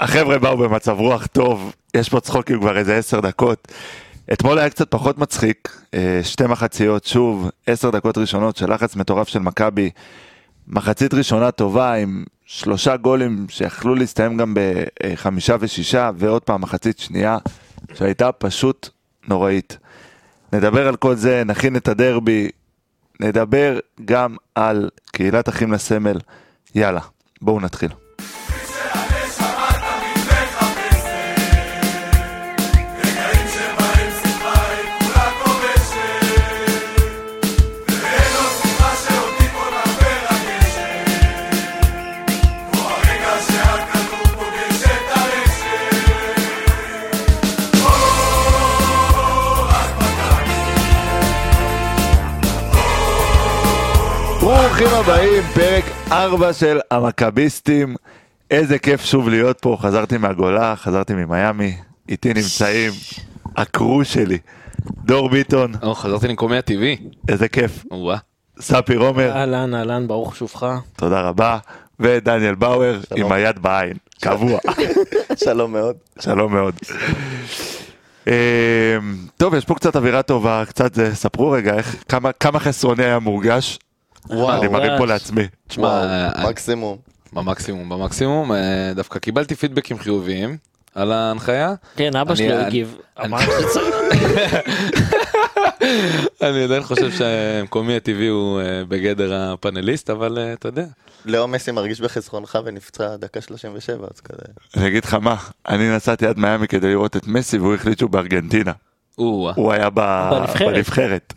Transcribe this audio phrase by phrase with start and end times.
[0.00, 3.68] החבר'ה באו במצב רוח טוב, יש פה צחוקים כבר איזה עשר דקות.
[4.32, 9.28] אתמול היה קצת פחות מצחיק, אה, שתי מחציות, שוב, עשר דקות ראשונות של לחץ מטורף
[9.28, 9.90] של מכבי.
[10.68, 17.38] מחצית ראשונה טובה עם שלושה גולים שיכלו להסתיים גם בחמישה ושישה, ועוד פעם מחצית שנייה
[17.94, 18.88] שהייתה פשוט
[19.28, 19.78] נוראית.
[20.52, 22.48] נדבר על כל זה, נכין את הדרבי,
[23.20, 26.18] נדבר גם על קהילת אחים לסמל.
[26.74, 27.00] יאללה,
[27.42, 27.90] בואו נתחיל.
[54.80, 57.96] ברוכים הבאים, פרק 4 של המכביסטים.
[58.50, 61.76] איזה כיף שוב להיות פה, חזרתי מהגולה, חזרתי ממיאמי,
[62.08, 62.92] איתי נמצאים
[63.56, 64.38] הקרו שלי,
[65.04, 66.96] דור ביטון, או, חזרתי למקומי הטבעי.
[67.28, 68.16] איזה כיף, וואה.
[68.60, 70.66] ספיר עומר, אהלן, אהלן, ברוך שובך.
[70.96, 71.58] תודה רבה,
[72.00, 74.58] ודניאל באואר עם היד בעין, קבוע,
[75.44, 75.96] שלום מאוד.
[76.20, 76.74] שלום מאוד.
[78.28, 78.98] אה,
[79.36, 83.18] טוב, יש פה קצת אווירה טובה, קצת זה, ספרו רגע איך, כמה, כמה חסרוני היה
[83.18, 83.78] מורגש.
[84.32, 85.06] וואו, אני מרים פה.
[85.06, 85.46] לעצמי.
[85.68, 86.96] תשמע, וואו, אה, מקסימום.
[87.32, 88.58] במקסימום, במקסימום, אה,
[88.94, 90.56] דווקא קיבלתי פידבקים חיוביים
[90.94, 91.74] על ההנחיה.
[91.96, 92.96] כן, אבא שלי אני- הגיב.
[93.18, 93.94] אני- אמר שצריך.
[96.42, 100.84] אני עדיין חושב שמקומי הטבעי הוא אה, בגדר הפאנליסט, אבל אה, אתה יודע.
[101.24, 104.42] לאו מסי מרגיש בחסרונך ונפצע דקה 37, אז כזה.
[104.76, 105.36] אני אגיד לך מה,
[105.68, 108.72] אני נסעתי עד מיאמי כדי לראות את מסי והוא החליט שהוא בארגנטינה.
[109.56, 111.32] הוא היה בנבחרת.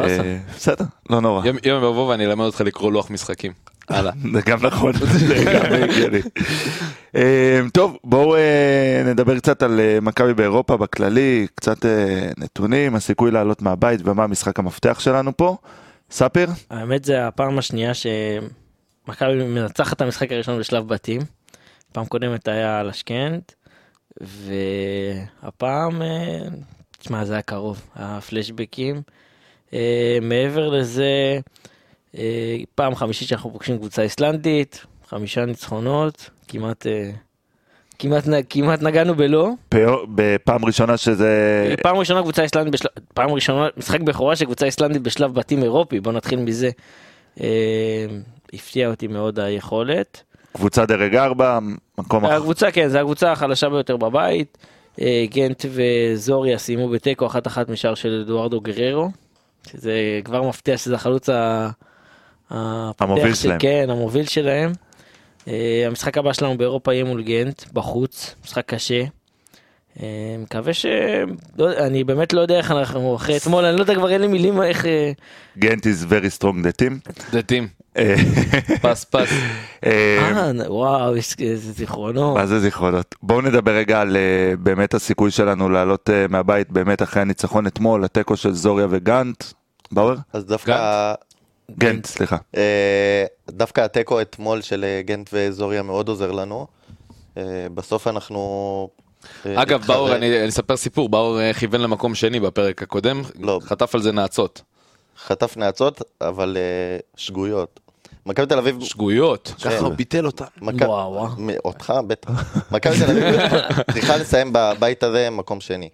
[0.00, 1.46] אה, בסדר, לא נורא.
[1.46, 3.52] יום יום יבוא ואני אלמד אותך לקרוא לוח משחקים.
[3.88, 4.12] הלאה.
[4.34, 4.92] זה גם נכון,
[5.28, 6.20] זה גם הגיוני.
[7.16, 11.84] אה, טוב, בואו אה, נדבר קצת על מכבי באירופה בכללי, קצת
[12.36, 15.56] נתונים, הסיכוי לעלות מהבית ומה המשחק המפתח שלנו פה.
[16.10, 16.48] ספיר?
[16.70, 21.20] האמת זה הפעם השנייה שמכבי מנצחת את המשחק הראשון בשלב בתים.
[21.92, 23.52] פעם קודמת היה על השכנט,
[24.20, 26.02] והפעם,
[26.98, 28.96] תשמע זה היה קרוב, היה פלשבקים.
[28.96, 29.00] אה,
[30.22, 31.38] מעבר לזה,
[32.18, 37.10] אה, פעם חמישית שאנחנו פוגשים קבוצה איסלנדית, חמישה ניצחונות, כמעט, אה,
[37.98, 39.50] כמעט, כמעט נגענו בלא.
[40.14, 41.74] בפעם ראשונה שזה...
[41.82, 46.00] פעם ראשונה קבוצה איסלנדית בשלב, פעם ראשונה משחק בכורה של קבוצה איסלנדית בשלב בתים אירופי
[46.00, 46.70] בוא נתחיל מזה.
[47.40, 48.06] אה,
[48.52, 50.22] הפתיע אותי מאוד היכולת.
[50.52, 51.58] קבוצה דרג 4,
[51.98, 52.34] מקום אחר.
[52.34, 54.58] הקבוצה כן זה הקבוצה החלשה ביותר בבית.
[55.00, 59.08] אה, גנט וזוריה סיימו בתיקו אחת אחת משער של אדוארדו גררו.
[59.72, 59.92] שזה
[60.24, 61.68] כבר מפתיע שזה החלוץ ה-
[62.50, 63.58] המוביל של- שלהם.
[63.58, 64.72] כן המוביל שלהם.
[65.48, 69.02] אה, המשחק הבא שלנו באירופה יהיה מול גנט בחוץ משחק קשה.
[70.02, 70.06] אה,
[70.38, 70.86] מקווה ש...
[71.58, 74.26] לא, אני באמת לא יודע איך אנחנו אחרי אתמול אני לא יודע כבר אין לי
[74.26, 75.12] מילים איך אה,
[75.58, 77.12] גנט is very strong the team.
[77.32, 77.68] דתים.
[77.96, 78.14] אה,
[78.82, 79.28] פס פס.
[79.86, 82.36] אה, וואו איזה זיכרונות.
[82.36, 83.14] מה זה זיכרונות?
[83.22, 84.16] בואו נדבר רגע על
[84.58, 89.44] באמת הסיכוי שלנו לעלות מהבית באמת אחרי הניצחון אתמול, התיקו של זוריה וגנט.
[89.92, 90.14] באואר?
[90.32, 91.14] אז דווקא,
[91.70, 92.36] גנט, סליחה.
[92.56, 96.66] אה, דווקא התיקו אתמול של אה, גנט וזוריה מאוד עוזר לנו.
[97.36, 97.42] אה,
[97.74, 98.88] בסוף אנחנו...
[99.46, 103.60] אה, אגב, באור, אני אני אספר סיפור, באור כיוון למקום שני בפרק הקודם, לא.
[103.62, 104.62] חטף על זה נאצות.
[105.18, 106.56] חטף נאצות, אבל
[107.16, 107.80] שגויות.
[108.26, 108.84] מכבי תל אביב...
[108.84, 109.54] שגויות.
[109.58, 109.70] כן.
[109.70, 110.44] ככה הוא ביטל אותה.
[110.62, 111.28] וואו,
[111.64, 112.30] אותך בטח.
[112.72, 113.40] מכבי תל אביב
[113.92, 115.88] צריכה לסיים בבית הזה מקום שני.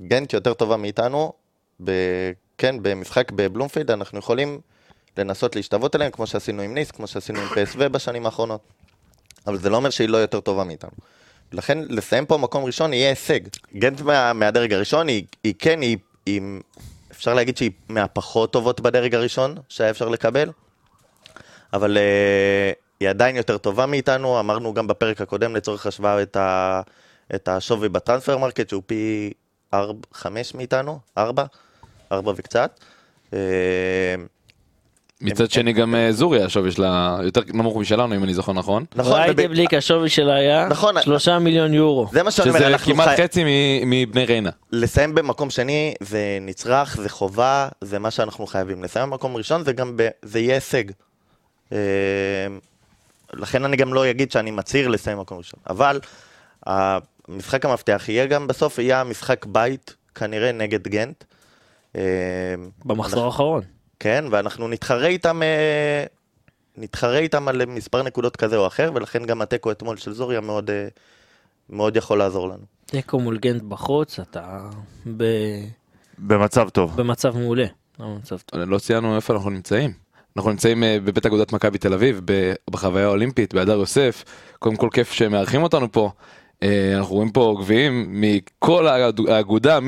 [0.00, 1.32] גנט יותר טובה מאיתנו,
[1.84, 1.90] ב...
[2.60, 4.60] כן, במשחק בבלומפילד אנחנו יכולים
[5.18, 8.60] לנסות להשתוות אליהם, כמו שעשינו עם ניס, כמו שעשינו עם פסו בשנים האחרונות.
[9.46, 10.90] אבל זה לא אומר שהיא לא יותר טובה מאיתנו.
[11.52, 13.40] לכן לסיים פה מקום ראשון יהיה הישג.
[13.74, 16.42] גנט מה, מהדרג הראשון, היא, היא כן, היא, היא,
[17.10, 20.50] אפשר להגיד שהיא מהפחות טובות בדרג הראשון שהיה אפשר לקבל,
[21.72, 26.80] אבל אה, היא עדיין יותר טובה מאיתנו, אמרנו גם בפרק הקודם לצורך השוואה את, ה,
[27.34, 29.32] את השווי ב Transfermarkt שהוא פי
[30.12, 31.44] 5 מאיתנו, 4,
[32.12, 32.80] 4 וקצת.
[33.30, 33.34] אה,
[35.20, 38.84] מצד שני גם אה, זוריה השווי שלה יותר נמוך משלנו אם אני זוכר נכון.
[38.96, 41.02] נכון, ריידה וב- בליק השווי שלה היה נכון.
[41.02, 42.06] שלושה מיליון יורו.
[42.12, 43.20] זה מה שאני אומר, שזה אנחנו כמעט.
[43.20, 44.50] חצי מ- מבני ריינה.
[44.72, 48.82] לסיים במקום שני זה נצרך, זה חובה, זה מה שאנחנו חייבים.
[48.84, 50.08] לסיים במקום ראשון זה גם, ב...
[50.22, 50.84] זה יהיה הישג.
[51.72, 51.78] אה,
[53.32, 55.60] לכן אני גם לא אגיד שאני מצהיר לסיים במקום ראשון.
[55.70, 56.00] אבל
[56.66, 61.24] המשחק המפתח יהיה גם בסוף, יהיה המשחק בית, כנראה נגד גנט.
[61.96, 62.02] אה,
[62.84, 63.62] במחזור האחרון.
[64.00, 66.04] כן, ואנחנו נתחרה איתם אה,
[66.76, 70.70] נתחרה איתם על מספר נקודות כזה או אחר, ולכן גם התיקו אתמול של זוריה מאוד,
[70.70, 70.88] אה,
[71.70, 72.64] מאוד יכול לעזור לנו.
[72.86, 74.60] תיקו מול גנט בחוץ, אתה
[75.16, 75.24] ב...
[76.18, 76.96] במצב טוב.
[76.96, 77.66] במצב מעולה.
[77.98, 78.60] במצב טוב.
[78.60, 79.92] לא ציינו איפה אנחנו נמצאים.
[80.36, 82.20] אנחנו נמצאים אה, בבית אגודת מכבי תל אביב,
[82.70, 84.24] בחוויה האולימפית, בהדר יוסף.
[84.58, 86.10] קודם כל כיף שמארחים אותנו פה.
[86.62, 86.68] אה,
[86.98, 89.78] אנחנו רואים פה גביעים מכל האג- האגודה,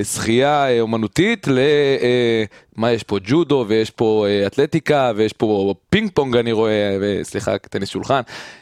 [0.00, 1.58] משחייה אה, אומנותית ל...
[2.02, 2.44] אה,
[2.76, 3.18] מה יש פה?
[3.24, 8.20] ג'ודו, ויש פה אה, אתלטיקה, ויש פה פינג פונג אני רואה, וסליחה, טניס שולחן.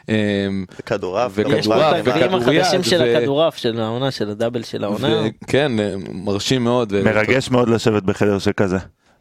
[0.09, 0.15] אה,
[0.81, 1.33] וכדורעף.
[1.35, 4.63] וכדורעף, גם יש פה את וכדורעף, הגביעים וכדוריד, החדשים של הכדורעף של העונה, של הדאבל
[4.63, 5.23] של העונה.
[5.47, 7.03] כן, אה, מרשים מאוד.
[7.03, 8.79] מרגש מאוד לשבת בחדר שכזה.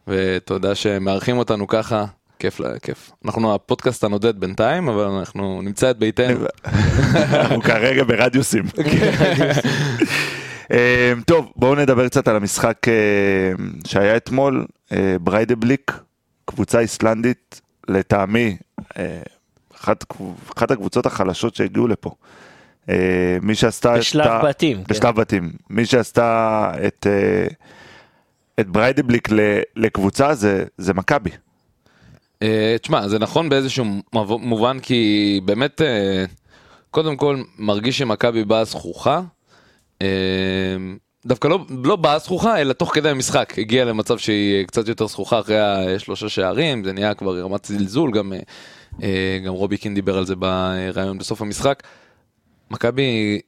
[0.08, 2.04] ותודה שמארחים אותנו ככה,
[2.38, 3.10] כיף, לה- כיף.
[3.24, 6.40] אנחנו הפודקאסט הנודד בינתיים, אבל אנחנו נמצא את ביתנו.
[7.54, 8.64] הוא כרגע ברדיוסים.
[10.72, 12.92] אה, טוב, בואו נדבר קצת על המשחק אה,
[13.86, 15.92] שהיה אתמול, אה, בריידבליק,
[16.44, 18.56] קבוצה איסלנדית, לטעמי,
[18.98, 19.20] אה,
[19.76, 20.04] אחת
[20.56, 22.10] אחת הקבוצות החלשות שהגיעו לפה.
[23.42, 24.94] מי שעשתה את בשלב בתים, כן.
[24.94, 25.52] בשלב בתים.
[25.70, 27.06] מי שעשתה את,
[28.60, 29.28] את בריידבליק
[29.76, 31.30] לקבוצה זה, זה מכבי.
[32.42, 36.24] אה, תשמע, זה נכון באיזשהו מוב- מובן, כי באמת, אה,
[36.90, 39.20] קודם כל, מרגיש שמכבי באה זכוכה.
[40.02, 40.06] אה,
[41.26, 43.54] דווקא לא, לא באה זכוכה, אלא תוך כדי המשחק.
[43.58, 48.32] הגיעה למצב שהיא קצת יותר זכוכה אחרי השלושה שערים, זה נהיה כבר רמת זלזול, גם,
[49.46, 51.82] גם רובי קין דיבר על זה בריאיון בסוף המשחק.
[52.70, 53.40] מכבי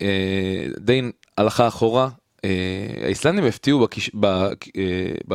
[0.81, 1.03] די
[1.39, 2.09] הלכה אחורה,
[3.03, 5.35] האיסלנדים הפתיעו בקיש, ב,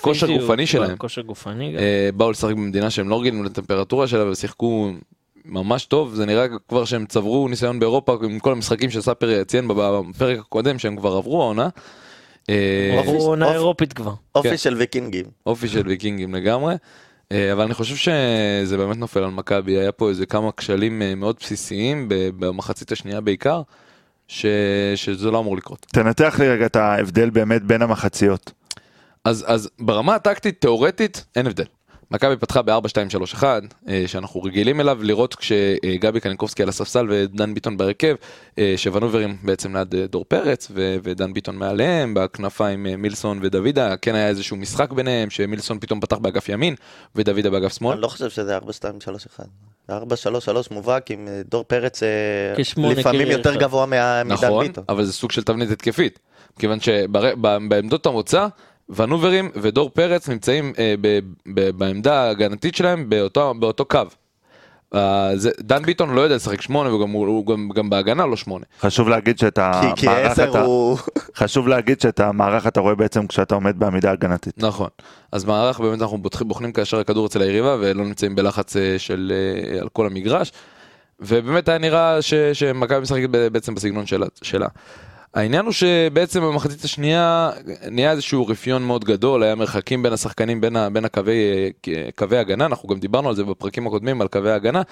[0.00, 0.94] כושר בפיזיות, גופני שלהם.
[0.94, 1.78] בכושר גופני גם.
[1.78, 4.92] אה, באו לשחק במדינה שהם לא רגילים לטמפרטורה שלה ושיחקו
[5.44, 10.38] ממש טוב זה נראה כבר שהם צברו ניסיון באירופה עם כל המשחקים שסאפר ציין בפרק
[10.38, 11.68] הקודם שהם כבר עברו העונה.
[12.50, 14.14] אה, עברו עונה אירופית כבר.
[14.34, 14.56] אופי כן.
[14.56, 15.24] של ויקינגים.
[15.46, 16.74] אופי של ויקינגים לגמרי.
[17.32, 21.14] אה, אבל אני חושב שזה באמת נופל על מכבי היה פה איזה כמה כשלים אה,
[21.14, 23.62] מאוד בסיסיים במחצית השנייה בעיקר.
[24.28, 24.46] ש...
[24.94, 25.86] שזה לא אמור לקרות.
[25.92, 28.52] תנתח לי רגע את ההבדל באמת בין המחציות.
[29.24, 31.64] אז, אז ברמה הטקטית, תאורטית, אין הבדל.
[32.10, 33.44] מכבי פתחה ב-4-2-3-1,
[33.88, 38.14] אה, שאנחנו רגילים אליו לראות כשגבי קניקובסקי על הספסל ודן ביטון בהרכב,
[38.58, 44.14] אה, שוונוברים בעצם ליד אה, דור פרץ ו- ודן ביטון מעליהם, בכנפיים מילסון ודוידה, כן
[44.14, 46.74] היה איזשהו משחק ביניהם, שמילסון פתאום פתח באגף ימין
[47.16, 47.92] ודוידה באגף שמאל.
[47.92, 49.46] אני לא חושב שזה 4, 2, 3, 1.
[49.88, 52.02] זה 4, 3, 3 מובהק עם דור פרץ
[52.58, 53.60] לפעמים קרייר יותר אחד.
[53.60, 54.84] גבוה מדן נכון, ביטון.
[54.88, 56.18] אבל זה סוג של תבנית התקפית.
[56.58, 58.46] כיוון שבעמדות המוצא,
[58.90, 61.18] ונוברים ודור פרץ נמצאים אה, ב,
[61.54, 64.00] ב, בעמדה ההגנתית שלהם באותו, באותו קו.
[64.94, 68.36] אה, זה, דן ביטון לא יודע לשחק שמונה וגם הוא, הוא גם, גם בהגנה לא
[68.36, 68.64] שמונה.
[68.80, 69.58] חשוב להגיד שאת
[69.96, 70.98] כי 10 אתה, הוא...
[71.40, 74.54] חשוב להגיד שאת המערך אתה רואה בעצם כשאתה עומד בעמידה הגנתית.
[74.58, 74.88] נכון.
[75.32, 79.32] אז מערך באמת אנחנו בוחנים, בוחנים כאשר הכדור אצל היריבה ולא נמצאים בלחץ אה, של
[79.34, 80.52] אה, על כל המגרש.
[81.20, 82.22] ובאמת היה נראה
[82.52, 84.66] שמכבי משחקת בעצם בסגנון שלה, שלה.
[85.34, 87.50] העניין הוא שבעצם במחצית השנייה
[87.90, 91.34] נהיה איזשהו רפיון מאוד גדול, היה מרחקים בין השחקנים, בין, ה, בין הקווי,
[91.88, 94.82] אה, קווי הגנה, אנחנו גם דיברנו על זה בפרקים הקודמים, על קווי הגנה,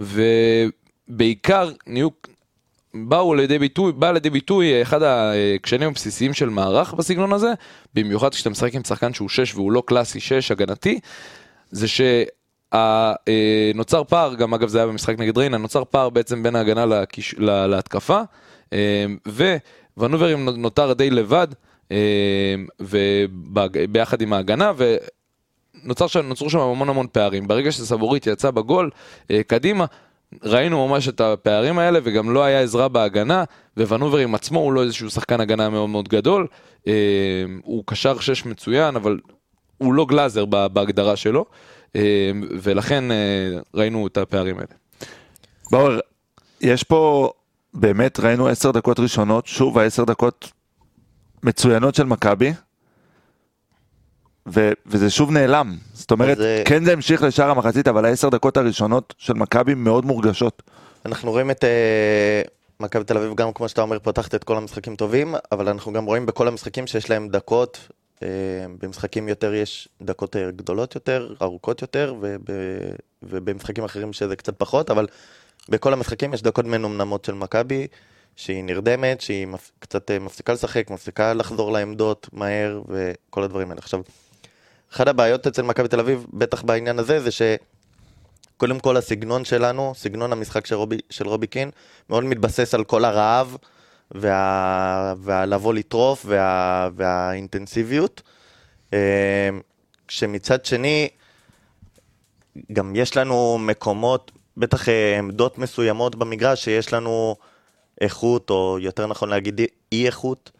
[0.00, 2.08] ובעיקר נהיו,
[2.94, 7.52] באו לידי ביטוי, בא לידי ביטוי אחד הכשלים הבסיסיים של מערך בסגנון הזה,
[7.94, 11.00] במיוחד כשאתה משחק עם שחקן שהוא 6 והוא לא קלאסי 6 הגנתי,
[11.70, 11.86] זה
[12.72, 17.34] שנוצר פער, גם אגב זה היה במשחק נגד ריינה, נוצר פער בעצם בין ההגנה לקיש,
[17.38, 18.20] לה, להתקפה,
[18.72, 19.56] אה,
[19.96, 21.48] וונוברים נותר די לבד,
[21.92, 27.48] אה, וביחד עם ההגנה, ונוצר שם, נוצרו שם המון המון פערים.
[27.48, 28.90] ברגע שסבורית יצא בגול
[29.30, 29.84] אה, קדימה,
[30.42, 33.44] ראינו ממש את הפערים האלה, וגם לא היה עזרה בהגנה,
[33.76, 36.46] וונוברים עצמו הוא לא איזשהו שחקן הגנה מאוד מאוד גדול,
[36.86, 36.92] אה,
[37.62, 39.18] הוא קשר שש מצוין, אבל
[39.78, 41.44] הוא לא גלאזר בהגדרה שלו,
[41.96, 42.30] אה,
[42.62, 43.16] ולכן אה,
[43.74, 44.74] ראינו את הפערים האלה.
[45.70, 45.98] באואר,
[46.60, 47.32] יש פה,
[47.74, 50.52] באמת ראינו עשר דקות ראשונות, שוב העשר דקות
[51.42, 52.52] מצוינות של מכבי,
[54.48, 55.76] ו- וזה שוב נעלם.
[55.92, 59.74] זאת אומרת, אז, אה, כן זה המשיך לשאר המחצית, אבל העשר דקות הראשונות של מכבי
[59.74, 60.62] מאוד מורגשות.
[61.06, 62.42] אנחנו רואים את אה,
[62.80, 66.04] מכבי תל אביב, גם כמו שאתה אומר, פותחת את כל המשחקים טובים, אבל אנחנו גם
[66.04, 67.88] רואים בכל המשחקים שיש להם דקות,
[68.22, 68.28] אה,
[68.82, 72.40] במשחקים יותר יש דקות גדולות יותר, ארוכות יותר, וב,
[73.22, 75.06] ובמשחקים אחרים שזה קצת פחות, אבל
[75.68, 77.86] בכל המשחקים יש דקות מנומנמות של מכבי,
[78.36, 79.70] שהיא נרדמת, שהיא מפ...
[79.78, 83.78] קצת אה, מפסיקה לשחק, מפסיקה לחזור לעמדות מהר, וכל הדברים האלה.
[83.78, 84.00] עכשיו,
[84.92, 87.42] אחת הבעיות אצל מכבי תל אביב, בטח בעניין הזה, זה ש...
[88.56, 91.70] קודם כל הסגנון שלנו, סגנון המשחק של רובי, של רובי קין,
[92.10, 93.56] מאוד מתבסס על כל הרעב
[94.10, 98.22] וה, והלבוא לטרוף וה, והאינטנסיביות.
[98.92, 99.48] אה,
[100.08, 101.08] כשמצד שני,
[102.72, 107.36] גם יש לנו מקומות, בטח אה, עמדות מסוימות במגרש, שיש לנו
[108.00, 109.60] איכות, או יותר נכון להגיד
[109.92, 110.50] אי איכות,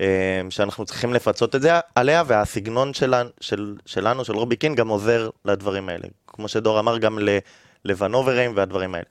[0.00, 4.88] אה, שאנחנו צריכים לפצות את זה עליה, והסגנון שלנו, של, שלנו, של רובי קין, גם
[4.88, 6.08] עוזר לדברים האלה.
[6.26, 7.38] כמו שדור אמר, גם ל-
[7.84, 9.06] לוונוברים והדברים האלה.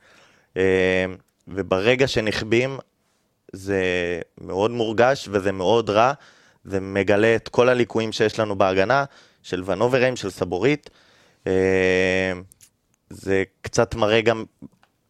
[0.57, 1.05] אה,
[1.47, 2.79] וברגע שנכבים,
[3.53, 3.81] זה
[4.41, 6.13] מאוד מורגש וזה מאוד רע,
[6.65, 9.05] זה מגלה את כל הליקויים שיש לנו בהגנה,
[9.43, 10.89] של ונוברים, של סבורית.
[13.13, 14.43] זה קצת מראה גם,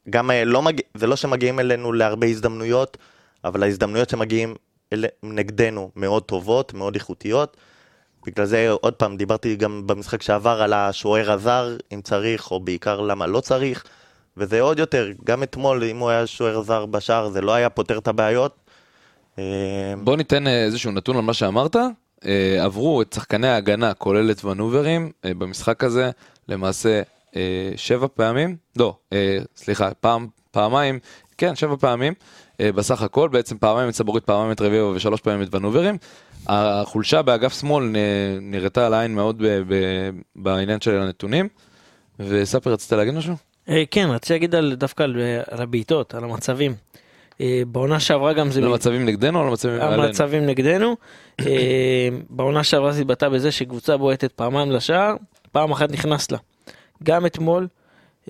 [0.09, 2.97] גם לא מגיע, זה לא שמגיעים אלינו להרבה הזדמנויות,
[3.43, 4.55] אבל ההזדמנויות שמגיעים
[4.93, 7.57] אל, נגדנו מאוד טובות, מאוד איכותיות.
[8.25, 13.01] בגלל זה, עוד פעם, דיברתי גם במשחק שעבר על השוער הזר, אם צריך, או בעיקר
[13.01, 13.83] למה לא צריך,
[14.37, 17.97] וזה עוד יותר, גם אתמול, אם הוא היה שוער זר בשער, זה לא היה פותר
[17.97, 18.55] את הבעיות.
[19.39, 19.43] אה,
[20.03, 21.75] בוא ניתן אה, איזשהו נתון על מה שאמרת.
[22.25, 26.11] אה, עברו את שחקני ההגנה, כולל את ונוברים, במשחק הזה,
[26.47, 27.01] למעשה
[27.75, 30.99] שבע פעמים, לא, אה, סליחה, פעם, פעמיים,
[31.37, 32.13] כן, שבע פעמים,
[32.59, 35.97] אה, בסך הכל, בעצם פעמיים את סבורית, פעמיים את רביבו ושלוש פעמים את ונוברים.
[36.47, 37.95] החולשה באגף שמאל
[38.41, 39.43] נראתה על העין מאוד
[40.35, 41.47] בעניין של הנתונים.
[42.19, 43.35] וספר, רצית להגיד משהו?
[43.69, 45.15] אה, כן, רציתי להגיד על, דווקא על,
[45.51, 46.75] על הבעיטות, על המצבים.
[47.41, 48.61] אה, בעונה שעברה גם זה...
[48.61, 50.03] למצבים נגדנו או למצבים עלינו?
[50.03, 50.95] המצבים נגדנו.
[51.39, 55.15] אה, בעונה שעברה זה התבטא בזה שקבוצה בועטת פעמיים לשער,
[55.51, 56.37] פעם אחת נכנס לה.
[57.03, 57.67] גם אתמול,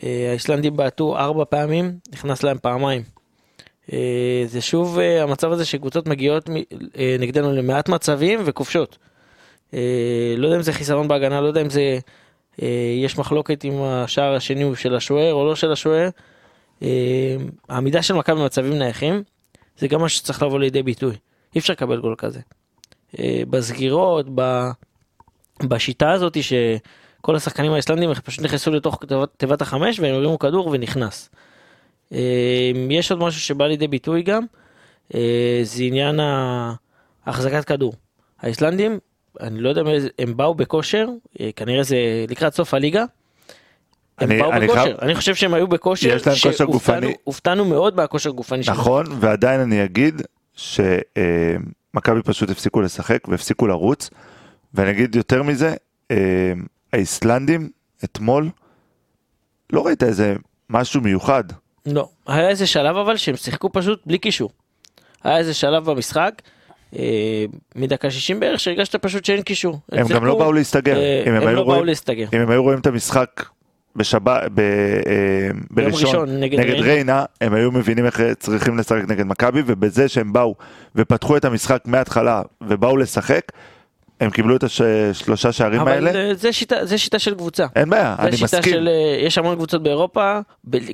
[0.03, 3.03] אה, האיסלנדים בעטו ארבע פעמים, נכנס להם פעמיים.
[3.93, 6.49] אה, זה שוב אה, המצב הזה שקבוצות מגיעות
[7.19, 8.97] נגדנו למעט מצבים וכובשות.
[10.37, 11.99] לא יודע אם זה חיסרון בהגנה, לא יודע אם זה...
[13.03, 16.09] יש מחלוקת אם השער השני הוא של השוער או לא של השוער.
[17.69, 19.23] העמידה של מכבי במצבים נייחים
[19.77, 21.15] זה גם מה שצריך לבוא לידי ביטוי.
[21.55, 22.39] אי אפשר לקבל גול כזה.
[23.49, 24.25] בסגירות.
[25.63, 26.37] בשיטה הזאת
[27.23, 28.99] שכל השחקנים האיסלנדים פשוט נכנסו לתוך
[29.37, 31.29] תיבת, החמש והם הרימו כדור ונכנס.
[32.13, 32.19] אה,
[32.89, 34.43] יש עוד משהו שבא לידי ביטוי גם,
[35.15, 36.19] אה, זה עניין
[37.25, 37.93] החזקת כדור.
[38.41, 38.99] האיסלנדים,
[39.41, 39.87] אני לא יודע אם
[40.19, 41.07] הם באו בכושר,
[41.41, 41.97] אה, כנראה זה
[42.29, 43.05] לקראת סוף הליגה.
[44.19, 47.13] הם אני- באו אני בכושר, חייב- אני חושב שהם היו בכושר, יש להם כושר גופני.
[47.23, 48.77] הופתענו מאוד מהכושר הגופני שלהם.
[48.77, 50.21] נכון, ועדיין אני אגיד
[50.55, 54.09] שמכבי פשוט הפסיקו לשחק והפסיקו לרוץ,
[54.73, 55.75] ואני אגיד יותר מזה,
[56.93, 57.69] האיסלנדים
[58.03, 58.49] אתמול,
[59.73, 60.35] לא ראית איזה
[60.69, 61.43] משהו מיוחד.
[61.85, 64.49] לא, היה איזה שלב אבל שהם שיחקו פשוט בלי קישור.
[65.23, 66.41] היה איזה שלב במשחק,
[66.95, 67.45] אה,
[67.75, 69.79] מדקה 60 בערך, שהרגשת פשוט שאין קישור.
[69.91, 70.95] הם גם שיחקו, לא באו להסתגר.
[70.97, 72.25] אה, הם הם היו לא באו רואים- להסתגר.
[72.33, 73.45] אם הם היו רואים את המשחק
[73.95, 76.85] בשבת, ב, אה, בראשון, ראשון נגד נגד ריינה.
[76.87, 80.55] ריינה, הם היו מבינים איך צריכים לשחק נגד מכבי, ובזה שהם באו
[80.95, 83.41] ופתחו את המשחק מההתחלה ובאו לשחק,
[84.23, 86.15] הם קיבלו את השלושה שערים אבל האלה.
[86.15, 87.65] אה, זה שיטה, זה שיטה של קבוצה.
[87.75, 88.73] אין בעיה, זה אני מסכים.
[88.73, 90.39] של, אה, יש המון קבוצות באירופה,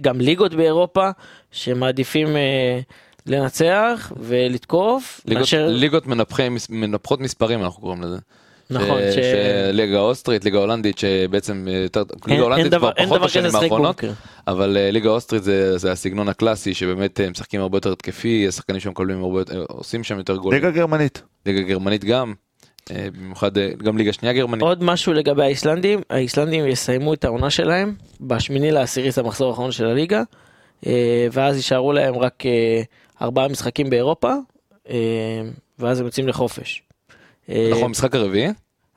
[0.01, 1.09] גם ליגות באירופה,
[1.51, 2.79] שמעדיפים אה,
[3.25, 8.17] לנצח ולתקוף, ליגות, מאשר, ליגות מנפחי, מנפחות מספרים אנחנו קוראים לזה.
[8.71, 9.15] נכון, ש...
[9.15, 14.03] ש- ליגה אוסטרית, ליגה הולנדית שבעצם אה, יותר, ליגה הולנדית כבר פחות בשנים האחרונות.
[14.48, 19.24] אבל ליגה אוסטרית זה, זה הסגנון הקלאסי שבאמת משחקים הרבה יותר התקפי, השחקנים שם מקבלים
[19.24, 20.62] הרבה יותר, עושים שם יותר גולים.
[20.63, 21.21] ליגה גרמנית.
[21.45, 22.33] ליגה גרמנית גם,
[22.91, 24.62] במיוחד אה, גם ליגה שנייה גרמנית.
[24.62, 29.86] עוד משהו לגבי האיסלנדים, האיסלנדים יסיימו את העונה שלהם בשמיני לעשירי זה המחזור האחרון של
[29.86, 30.24] הליגה,
[30.88, 32.81] אה, ואז יישארו להם רק אה,
[33.21, 34.33] ארבעה משחקים באירופה,
[34.89, 35.41] אה,
[35.79, 36.83] ואז הם יוצאים לחופש.
[37.50, 38.48] אה, אנחנו המשחק הרביעי?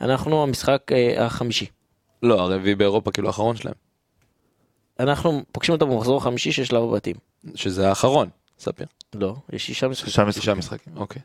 [0.00, 1.66] אנחנו המשחק אה, החמישי.
[2.22, 3.74] לא, הרביעי באירופה כאילו האחרון שלהם,
[5.00, 7.16] אנחנו פוגשים אותם במחזור החמישי של שלב הבתים.
[7.54, 8.86] שזה האחרון, ספיר.
[9.14, 10.32] לא, יש שישה משחקים.
[10.32, 10.54] שישה.
[10.54, 11.22] משחקים, אוקיי.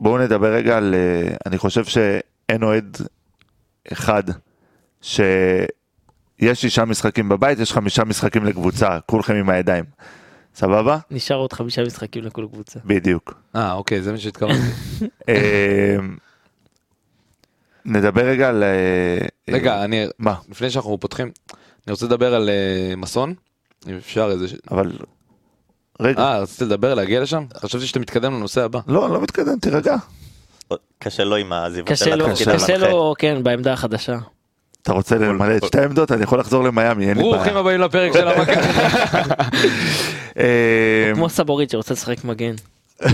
[0.00, 2.96] בואו נדבר רגע על, אה, אני חושב שאין אוהד
[3.92, 4.22] אחד
[5.00, 5.68] שיש
[6.54, 9.84] שישה משחקים בבית, יש חמישה משחקים לקבוצה, כולכם עם הידיים.
[10.54, 10.98] סבבה?
[11.10, 12.80] נשאר עוד חמישה משחקים לכל קבוצה.
[12.84, 13.42] בדיוק.
[13.56, 14.60] אה, אוקיי, זה מה שהתכוונתי.
[15.28, 15.96] אה,
[17.84, 18.62] נדבר רגע על...
[18.62, 20.34] אה, רגע, אני, מה?
[20.48, 21.30] לפני שאנחנו פותחים,
[21.86, 22.50] אני רוצה לדבר על
[22.96, 23.34] מסון,
[23.88, 24.46] אם אפשר איזה...
[24.70, 24.92] אבל...
[26.00, 26.22] רגע.
[26.22, 27.44] אה, רצית לדבר, להגיע לשם?
[27.56, 28.80] חשבתי שאתה מתקדם לנושא הבא.
[28.86, 29.96] לא, אני לא מתקדם, תירגע.
[30.98, 32.78] קשה לו עם העזיבה קשה של לו, התפקיד קשה.
[32.78, 34.18] לו, כן, בעמדה החדשה.
[34.82, 36.12] אתה רוצה למלא את שתי העמדות?
[36.12, 37.58] אני יכול לחזור למיאמי, אין לי ברוכים בעיה.
[37.58, 38.54] הבאים לפרק של המכבי.
[40.38, 42.54] אה, כמו סבורית שרוצה לשחק מגן.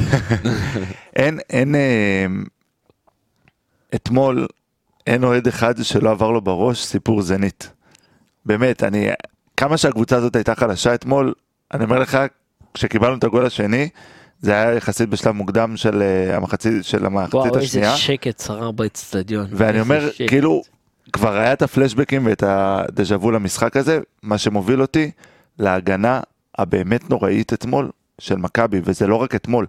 [1.16, 2.26] אין, אין, אה,
[3.94, 4.46] אתמול
[5.06, 7.70] אין אוהד אחד שלא עבר לו בראש סיפור זנית.
[8.46, 9.08] באמת, אני,
[9.56, 11.34] כמה שהקבוצה הזאת הייתה חלשה אתמול,
[11.74, 12.18] אני אומר לך,
[12.74, 13.88] כשקיבלנו את הגול השני,
[14.40, 18.70] זה היה יחסית בשלב מוקדם של אה, המחצית, של המחצית וואו, איזה השנייה, שקט שרר
[18.70, 19.46] באצטדיון.
[19.50, 20.28] ואני איזה אומר, שקט.
[20.28, 20.62] כאילו,
[21.12, 25.10] כבר היה את הפלשבקים ואת הדז'ה וו למשחק הזה, מה שמוביל אותי
[25.58, 26.20] להגנה
[26.58, 29.66] הבאמת נוראית אתמול של מכבי, וזה לא רק אתמול,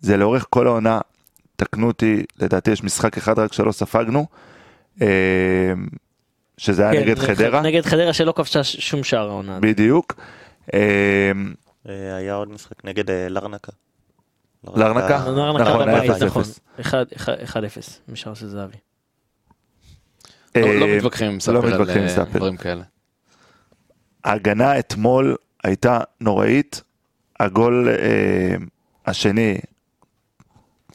[0.00, 1.00] זה לאורך כל העונה,
[1.56, 4.26] תקנו אותי, לדעתי יש משחק אחד רק שלא ספגנו,
[5.02, 5.06] אה,
[6.58, 9.58] שזה היה כן, נגד חדרה, נגד חדרה שלא כבשה שום שער העונה.
[9.60, 10.14] בדיוק.
[11.88, 13.72] אה, היה עוד משחק נגד אה, לרנקה.
[14.64, 15.30] לרנקה?
[15.30, 16.24] נוער נקה נכון, בבית, 0-0.
[16.24, 16.42] נכון.
[16.80, 17.56] 1-0
[18.08, 18.76] משער של זהבי.
[20.56, 22.24] לא מתווכחים עם לא סאפר על אה.
[22.24, 22.82] דברים כאלה.
[24.24, 26.82] ההגנה אתמול הייתה נוראית,
[27.40, 27.88] הגול
[29.06, 29.58] השני,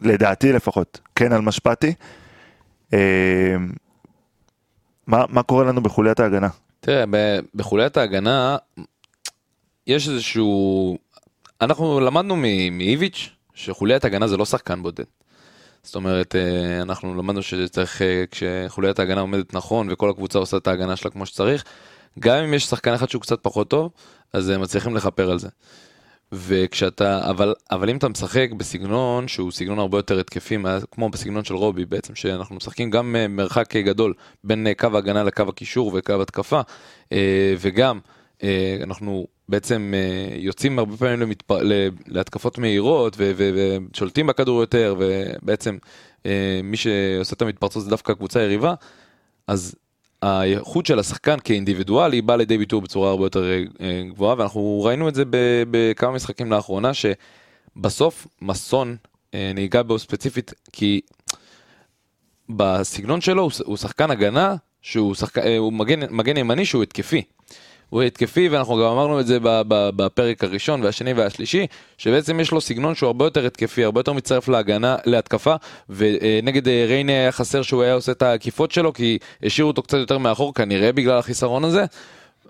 [0.01, 1.93] לדעתי לפחות, כן על משפטי.
[5.07, 6.49] מה, מה קורה לנו בחוליית ההגנה?
[6.79, 7.03] תראה,
[7.55, 8.57] בחוליית ההגנה,
[9.87, 10.97] יש איזשהו...
[11.61, 12.35] אנחנו למדנו
[12.71, 15.03] מאיביץ' שחוליית הגנה זה לא שחקן בודד.
[15.83, 20.67] זאת אומרת, אה, אנחנו למדנו שצריך, אה, כשחוליית ההגנה עומדת נכון וכל הקבוצה עושה את
[20.67, 21.63] ההגנה שלה כמו שצריך,
[22.19, 23.91] גם אם יש שחקן אחד שהוא קצת פחות טוב,
[24.33, 25.49] אז הם מצליחים לכפר על זה.
[26.31, 30.57] וכשאתה, אבל, אבל אם אתה משחק בסגנון שהוא סגנון הרבה יותר התקפי,
[30.91, 34.13] כמו בסגנון של רובי בעצם, שאנחנו משחקים גם אה, מרחק גדול
[34.43, 36.61] בין אה, קו ההגנה לקו הקישור וקו התקפה,
[37.11, 38.22] אה, וגם אה,
[38.83, 41.51] אנחנו בעצם אה, יוצאים הרבה פעמים למתפ...
[42.07, 45.77] להתקפות מהירות ו- ו- ושולטים בכדור יותר, ובעצם
[46.25, 48.73] אה, מי שעושה את המתפרצות זה דווקא הקבוצה היריבה,
[49.47, 49.75] אז
[50.21, 53.43] האיכות של השחקן כאינדיבידואלי בא לידי ביטוי בצורה הרבה יותר
[53.81, 55.23] אה, גבוהה ואנחנו ראינו את זה
[55.71, 58.95] בכמה משחקים לאחרונה שבסוף מסון
[59.33, 61.01] אה, נהיגה בו ספציפית כי
[62.49, 65.37] בסגנון שלו הוא, שחקן הגנה שהוא שחק...
[65.37, 67.21] אה, הוא מגן, מגן ימני שהוא התקפי.
[67.93, 72.95] הוא התקפי ואנחנו גם אמרנו את זה בפרק הראשון והשני והשלישי שבעצם יש לו סגנון
[72.95, 75.55] שהוא הרבה יותר התקפי הרבה יותר מצטרף להגנה להתקפה
[75.89, 79.97] ונגד אה, ריינה היה חסר שהוא היה עושה את העקיפות שלו כי השאירו אותו קצת
[79.97, 81.85] יותר מאחור כנראה בגלל החיסרון הזה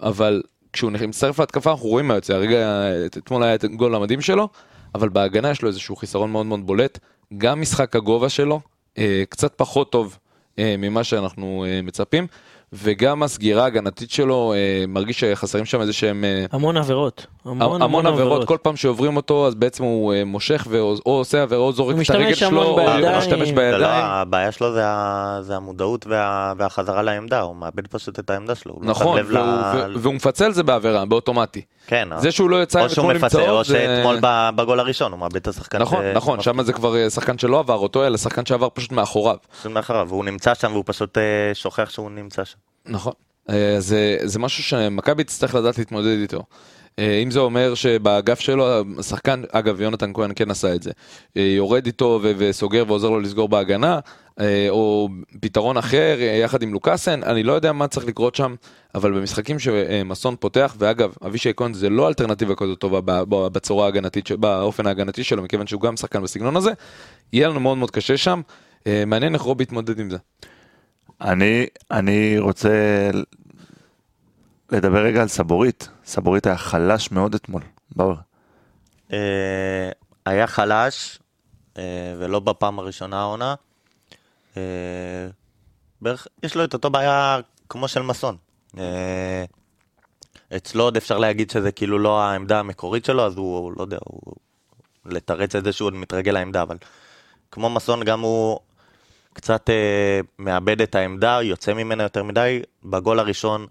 [0.02, 0.42] אבל
[0.74, 2.34] כשהוא מצטרף להתקפה אנחנו רואים מה יוצא.
[2.34, 4.50] הרגע אתמול היה את הגול המדהים שלו
[4.96, 7.00] אבל בהגנה יש לו איזשהו חיסרון מאוד מאוד בולט.
[7.38, 8.60] גם משחק הגובה שלו
[8.98, 10.18] אה, קצת פחות טוב
[10.60, 12.28] אה, ממה שאנחנו אה, מצפים
[12.74, 17.26] וגם הסגירה ההגנתית שלו אה, מרגיש שחסרים שם איזה שהם אה, המון עבירות.
[17.46, 21.42] המון המון עבירות כל פעם שעוברים אותו אז בעצם הוא אה, מושך ואו או עושה
[21.44, 23.18] עבירה או זורק את הרגל שלו המון או בידיים.
[23.18, 24.06] משתמש זה לא, בידיים.
[24.06, 28.74] הבעיה שלו זה ה- זה המודעות וה- והחזרה לעמדה, הוא מאבד פשוט את העמדה שלו.
[28.82, 32.80] לא נכון והוא- ל- ו- והוא מפצל זה בעבירה באוטומטי כן, זה שהוא לא יצא
[32.80, 35.78] עם או שהוא אתמול מפצה, או זה- שאתמול ב- בגול הראשון הוא מאבד את השחקן.
[35.82, 38.92] נכון ש- נכון שם זה כבר אה, שחקן שלא עבר אותו אלא שחקן שעבר פשוט
[38.92, 42.58] מאחוריו פשוט מאחוריו, והוא נמצא שם והוא פשוט אה, שוכח שהוא נמצא שם.
[42.86, 43.14] נכון.
[43.50, 46.44] אה, זה, זה משהו שמכבי תצטרך לדעת להתמודד איתו.
[47.00, 50.92] אה, אם זה אומר שבאגף שלו השחקן, אגב יונתן כהן כן עשה את זה,
[51.38, 54.00] אה, יורד איתו ו- וסוגר ועוזר לו לסגור בהגנה,
[54.70, 55.10] או
[55.42, 58.56] פתרון אחר יחד עם לוקאסן, אני לא יודע מה צריך לקרות שם,
[58.96, 64.88] אבל במשחקים שמסון פותח, ואגב, אבישי כהן זה לא אלטרנטיבה כזאת טובה בצורה ההגנתית, באופן
[64.88, 66.72] ההגנתי שלו, מכיוון שהוא גם שחקן בסגנון הזה,
[67.34, 68.42] יהיה לנו מאוד מאוד קשה שם,
[69.08, 70.18] מעניין איך רובי יתמודד עם זה.
[71.24, 73.10] אני, אני רוצה
[74.72, 75.90] לדבר רגע על סבורית.
[76.06, 77.62] סבורית היה חלש מאוד אתמול.
[77.96, 78.16] באואר.
[79.14, 79.90] אה,
[80.26, 81.20] היה חלש,
[81.78, 83.56] אה, ולא בפעם הראשונה העונה.
[84.58, 85.28] אה,
[86.02, 88.38] בערך, יש לו את אותו בעיה כמו של מסון.
[90.56, 94.34] אצלו עוד אפשר להגיד שזה כאילו לא העמדה המקורית שלו, אז הוא, לא יודע, הוא
[95.06, 96.78] לתרץ את זה שהוא עוד מתרגל לעמדה, אבל
[97.52, 98.60] כמו מסון גם הוא
[99.34, 102.62] קצת אה, מאבד את העמדה, יוצא ממנה יותר מדי.
[102.84, 103.68] בגול הראשון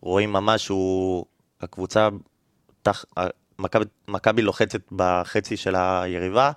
[0.00, 1.24] רואים ממש שהוא,
[1.60, 2.08] הקבוצה,
[2.82, 3.04] תח,
[3.58, 6.50] מכבי- מכבי לוחצת בחצי של היריבה,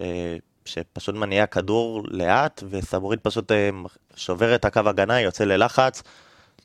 [0.00, 3.70] אה, שפשוט מניעה כדור לאט, וסבורית פשוט אה,
[4.16, 6.02] שובר את הקו הגנה, יוצא ללחץ,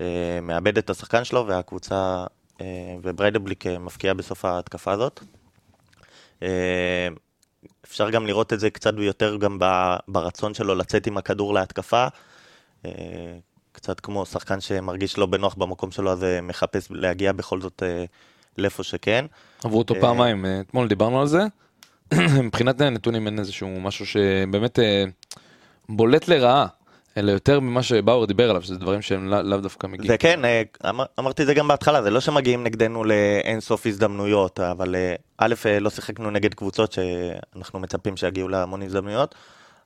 [0.02, 2.26] אה, מאבד את השחקן שלו, והקבוצה,
[2.62, 2.66] אה,
[3.04, 5.20] ובריידבליק אה, מפקיע בסוף ההתקפה הזאת.
[6.44, 7.08] אה,
[7.86, 9.60] אפשר גם לראות את זה קצת יותר גם
[10.08, 12.08] ברצון שלו לצאת עם הכדור להתקפה.
[12.86, 12.92] אה,
[13.72, 18.06] קצת כמו שחקן שמרגיש לא בנוח במקום שלו, אז אה, מחפש להגיע בכל זאת אה,
[18.58, 19.26] לאיפה שכן.
[19.64, 21.42] עברו אותו פעמיים, אתמול דיברנו על זה.
[22.44, 24.80] מבחינת הנתונים אין איזשהו משהו שבאמת
[25.90, 26.68] בולט לרעה,
[27.18, 30.08] אלא יותר ממה שבאואר דיבר עליו, שזה דברים שהם לא- לאו דווקא מגיעים.
[30.08, 33.86] זה כן, אה, אמר, אמרתי את זה גם בהתחלה, זה לא שמגיעים נגדנו לאין סוף
[33.88, 39.36] הזדמנויות, אבל אה, א', אה, לא שיחקנו נגד קבוצות שאנחנו מצפים שיגיעו להמון הזדמנויות,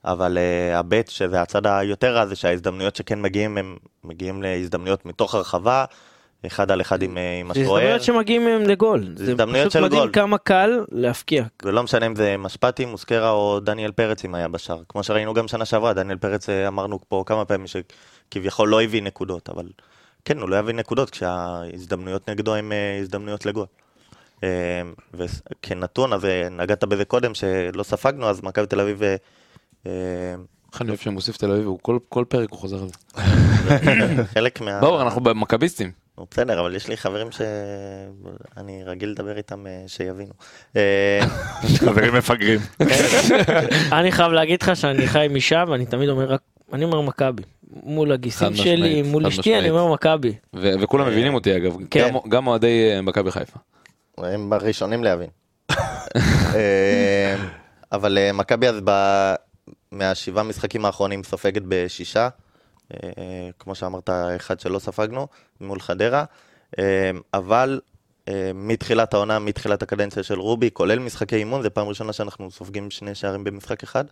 [0.04, 0.38] אבל
[0.74, 5.84] הב', שזה הצד היותר רע, זה שההזדמנויות שכן מגיעים, הם מגיעים להזדמנויות מתוך הרחבה,
[6.46, 9.12] אחד על אחד עם, אה, עם זה השוער, הזדמנויות שמגיעים מהם לגול.
[9.16, 10.10] זה הזדמנויות פשוט של מדהים גול.
[10.12, 11.44] כמה קל להפקיע.
[11.64, 14.82] ולא משנה אם זה משפטי, מוסקרה או דניאל פרץ אם היה בשער.
[14.88, 17.66] כמו שראינו גם שנה שעברה, דניאל פרץ אה, אמרנו פה כמה פעמים
[18.30, 19.66] כביכול לא הביא נקודות, אבל
[20.24, 23.66] כן, הוא לא יביא נקודות כשההזדמנויות נגדו הן אה, הזדמנויות לגול.
[24.44, 24.82] אה,
[25.14, 29.02] וכנתון, אז אה, נגעת בזה קודם, שלא ספגנו, אז מכבי תל אביב...
[29.02, 29.16] אה,
[29.86, 29.92] אה,
[30.72, 34.24] איך אני אוהב שמוסיף תל אביב, כל- כל פרק הוא חוזר על זה.
[34.34, 34.80] חלק מה...
[34.80, 36.07] בואו, אנחנו במכביסטים.
[36.18, 40.32] נו, בסדר, אבל יש לי חברים שאני רגיל לדבר איתם אה, שיבינו.
[40.76, 41.20] אה,
[41.76, 42.60] חברים מפגרים.
[43.98, 46.40] אני חייב להגיד לך שאני חי משם ואני תמיד אומר רק,
[46.72, 47.42] אני אומר מכבי.
[47.82, 49.70] מול הגיסים שלי, מול אשתי, אני.
[49.70, 50.34] אומר מכבי.
[50.54, 52.08] וכולם מבינים אותי אגב, כן.
[52.12, 53.58] גם- גם אוהדי אה, מכבי חיפה.
[54.18, 55.28] הם הראשונים להבין.
[56.54, 57.36] אה,
[57.92, 58.76] אבל אה, מכבי אז
[59.92, 62.28] מהשבעה משחקים האחרונים סופגת בשישה.
[62.94, 65.26] אה, כמו שאמרת, אחד שלא ספגנו,
[65.60, 66.24] מול חדרה.
[66.78, 67.80] אה, אבל
[68.28, 72.90] אה, מתחילת העונה, מתחילת הקדנציה של רובי, כולל משחקי אימון, זו פעם ראשונה שאנחנו סופגים
[72.90, 74.04] שני שערים במשחק אחד.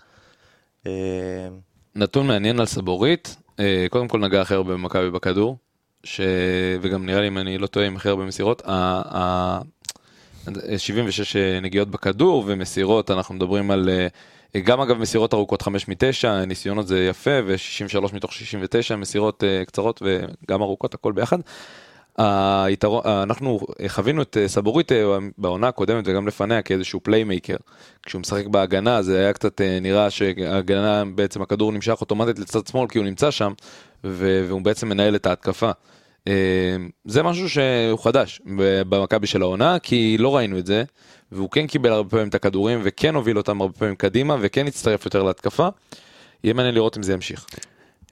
[1.94, 3.36] נתון מעניין על סבורית,
[3.90, 5.56] קודם כל נגע הכי הרבה במכבי בכדור,
[6.04, 6.20] ש...
[6.80, 8.72] וגם נראה לי אם אני לא טועה עם הכי הרבה מסירות, ה...
[9.16, 9.60] ה...
[10.76, 13.88] 76 נגיעות בכדור ומסירות, אנחנו מדברים על,
[14.64, 20.02] גם אגב מסירות ארוכות 5 מ-9, ניסיונות זה יפה, ו-63 מתוך 69 מסירות אה, קצרות
[20.02, 21.38] וגם ארוכות, הכל ביחד.
[22.18, 27.56] היתרון, אנחנו חווינו את אה, סבורית אה, בעונה הקודמת וגם לפניה כאיזשהו playmaker.
[28.06, 32.88] כשהוא משחק בהגנה זה היה קצת אה, נראה שההגנה בעצם הכדור נמשך אוטומטית לצד שמאל
[32.88, 33.52] כי הוא נמצא שם
[34.04, 35.70] ו- והוא בעצם מנהל את ההתקפה.
[36.28, 38.40] אה, זה משהו שהוא חדש
[38.88, 40.84] במכבי של העונה כי לא ראינו את זה
[41.32, 45.04] והוא כן קיבל הרבה פעמים את הכדורים וכן הוביל אותם הרבה פעמים קדימה וכן הצטרף
[45.04, 45.68] יותר להתקפה.
[46.44, 47.46] יהיה מעניין לראות אם זה ימשיך.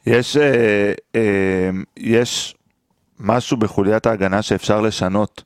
[0.06, 2.54] יש, אה, אה, יש
[3.20, 5.42] משהו בחוליית ההגנה שאפשר לשנות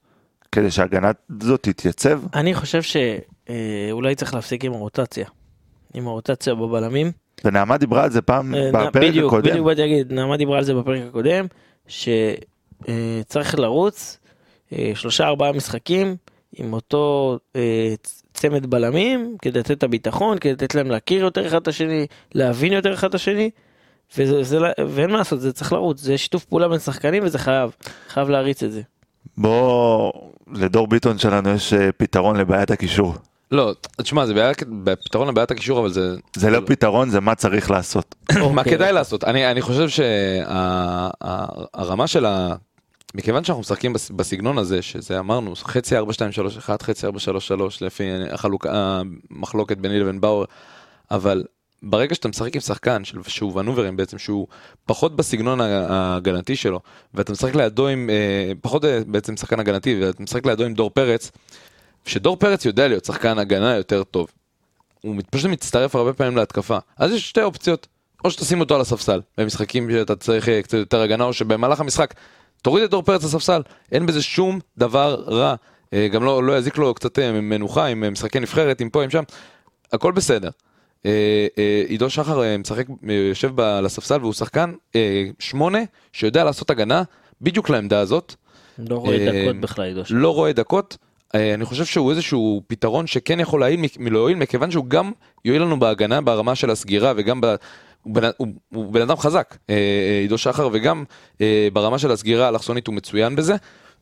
[0.53, 2.21] כדי שההגנה הזאת תתייצב?
[2.35, 5.27] אני חושב שאולי צריך להפסיק עם הרוטציה.
[5.95, 7.13] עם הרוטציה בבלמים.
[7.45, 9.51] ונעמה דיברה על זה פעם אה, בפרק בדיוק, הקודם.
[9.51, 11.47] בדיוק באתי להגיד, נעמה דיברה על זה בפרק הקודם,
[11.89, 14.19] שצריך לרוץ
[14.73, 16.17] אה, שלושה ארבעה משחקים
[16.57, 17.95] עם אותו אה,
[18.35, 22.73] צמד בלמים כדי לתת את הביטחון, כדי לתת להם להכיר יותר אחד את השני, להבין
[22.73, 23.51] יותר אחד את השני.
[24.19, 27.39] וזה, זה, לא- ואין מה לעשות, זה צריך לרוץ, זה שיתוף פעולה בין שחקנים וזה
[27.39, 27.71] חייב,
[28.09, 28.83] חייב להריץ את זה.
[29.37, 30.13] בוא,
[30.53, 33.15] לדור ביטון שלנו יש אה, פתרון לבעיית הקישור.
[33.51, 34.53] לא, תשמע זה בעיה,
[35.05, 38.15] פתרון לבעיית הקישור אבל זה זה לא פתרון, זה מה צריך לעשות.
[38.33, 38.73] מה אוקיי.
[38.73, 39.25] כדאי לעשות?
[39.25, 39.89] אני, אני חושב
[41.19, 42.27] שהרמה של.
[43.15, 47.19] מכיוון שאנחנו משחקים בס- בסגנון הזה, שזה אמרנו, חצי 4, 2, 3, 1, חצי 4,
[47.19, 48.71] 3, 3, לפי החלוקה,
[49.31, 50.45] המחלוקת ביני לבין באואר,
[51.11, 51.45] אבל
[51.83, 54.47] ברגע שאתה משחק עם שחקן של- שהוא ונוברים בעצם, שהוא
[54.87, 56.81] פחות בסגנון ההגנתי שלו,
[57.15, 60.91] ואתה משחק לידו עם, אה, פחות אה, בעצם שחקן הגנתי, ואתה משחק לידו עם דור
[60.91, 61.31] פרץ,
[62.07, 64.29] שדור פרץ יודע להיות שחקן הגנה יותר טוב.
[65.01, 66.79] הוא פשוט מצטרף הרבה פעמים להתקפה.
[66.97, 67.87] אז יש שתי אופציות,
[68.25, 72.15] או שתשים אותו על הספסל, במשחקים שאתה צריך אה, קצת יותר הגנה, או שבמהלך המשחק
[72.63, 75.55] תוריד את דור פרץ לספסל, אין בזה שום דבר רע.
[75.93, 79.05] אה, גם לא, לא יזיק לו קצת אה, מנוחה עם אה, משחקי נבחרת, עם פה,
[79.05, 79.23] עם שם,
[79.93, 80.51] הכל בסדר.
[81.89, 84.73] עידו שחר משחק, יושב על הספסל והוא שחקן
[85.39, 85.79] שמונה
[86.13, 87.03] שיודע לעשות הגנה
[87.41, 88.35] בדיוק לעמדה הזאת.
[88.79, 90.03] לא רואה אה, דקות בכלל, עידו.
[90.11, 90.97] לא רואה דקות.
[91.35, 95.13] אני חושב שהוא איזשהו פתרון שכן יכול להועיל מלהועיל מכיוון שהוא גם
[95.45, 97.55] יועיל לנו בהגנה ברמה של הסגירה וגם ב...
[98.05, 101.05] הוא בן, אדם חזק, אה, אה, עידו שחר, וגם
[101.41, 103.57] אה, ברמה של הסגירה האלכסונית הוא מצוין בזה,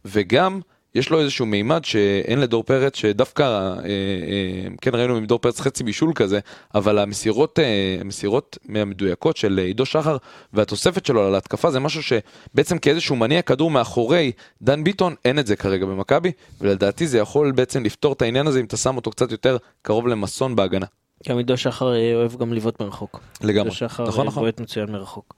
[0.05, 0.61] וגם
[0.97, 5.61] יש לו איזשהו מימד שאין לדור פרץ, שדווקא, אה, אה, כן ראינו עם דור פרץ
[5.61, 6.41] חצי בישול כזה,
[6.75, 10.17] אבל המסירות, אה, המסירות המדויקות של עידו שחר
[10.53, 14.33] והתוספת שלו על ההתקפה זה משהו שבעצם כאיזשהו מניע כדור מאחורי
[14.63, 18.61] דן ביטון, אין את זה כרגע במכבי, ולדעתי זה יכול בעצם לפתור את העניין הזה
[18.61, 20.87] אם אתה שם אותו קצת יותר קרוב למסון בהגנה.
[21.29, 23.21] גם עידו שחר אה, אוהב גם לבעוט מרחוק.
[23.41, 23.61] לגמרי.
[23.63, 24.43] עידו שחר נכון, אה, נכון.
[24.43, 25.35] בועט מצוין מרחוק.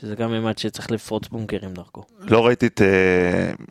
[0.00, 2.02] שזה גם ממד שצריך לפרוץ בונקרים דרכו.
[2.20, 2.82] לא ראיתי את,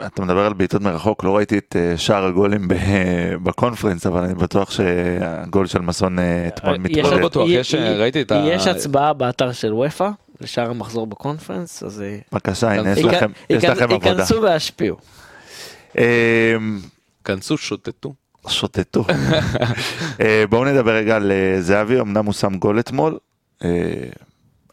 [0.02, 2.74] אה, אתה מדבר על בעיטות מרחוק, לא ראיתי את שער הגולים ב-
[3.44, 7.18] בקונפרנס, אבל אני בטוח שהגול של מסון אתמול יש- מתמודד.
[7.22, 10.10] לא בטוח, יש, ראיתי את ה- יש הצבעה באתר של וופא
[10.42, 14.10] לשער המחזור בקונפרנס, אז בבקשה, הנה, יש לכם, יש ייכנ- לכם עבודה.
[14.10, 14.98] ייכנסו וישפיעו.
[15.98, 16.56] אה,
[17.24, 18.14] כנסו, שוטטו.
[18.50, 19.06] שוטטו.
[20.22, 23.18] אה, בואו נדבר רגע על אה, זהבי, אמנם הוא שם גול אתמול.
[23.64, 23.70] אה,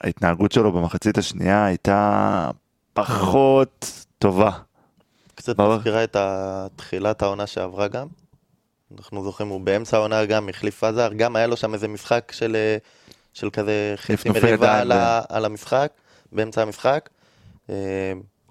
[0.01, 2.51] ההתנהגות שלו במחצית השנייה הייתה
[2.93, 4.51] פחות טובה.
[5.35, 5.61] קצת.
[5.61, 6.17] מזכירה את
[6.77, 8.07] תחילת העונה שעברה גם.
[8.99, 12.57] אנחנו זוכרים, הוא באמצע העונה גם החליף עזר, גם היה לו שם איזה משחק של,
[13.35, 15.93] של כזה חצי מריבה על, ה- על המשחק,
[16.33, 17.09] באמצע המשחק.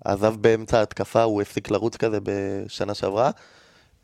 [0.05, 3.31] עזב באמצע ההתקפה, הוא הפסיק לרוץ כזה בשנה שעברה.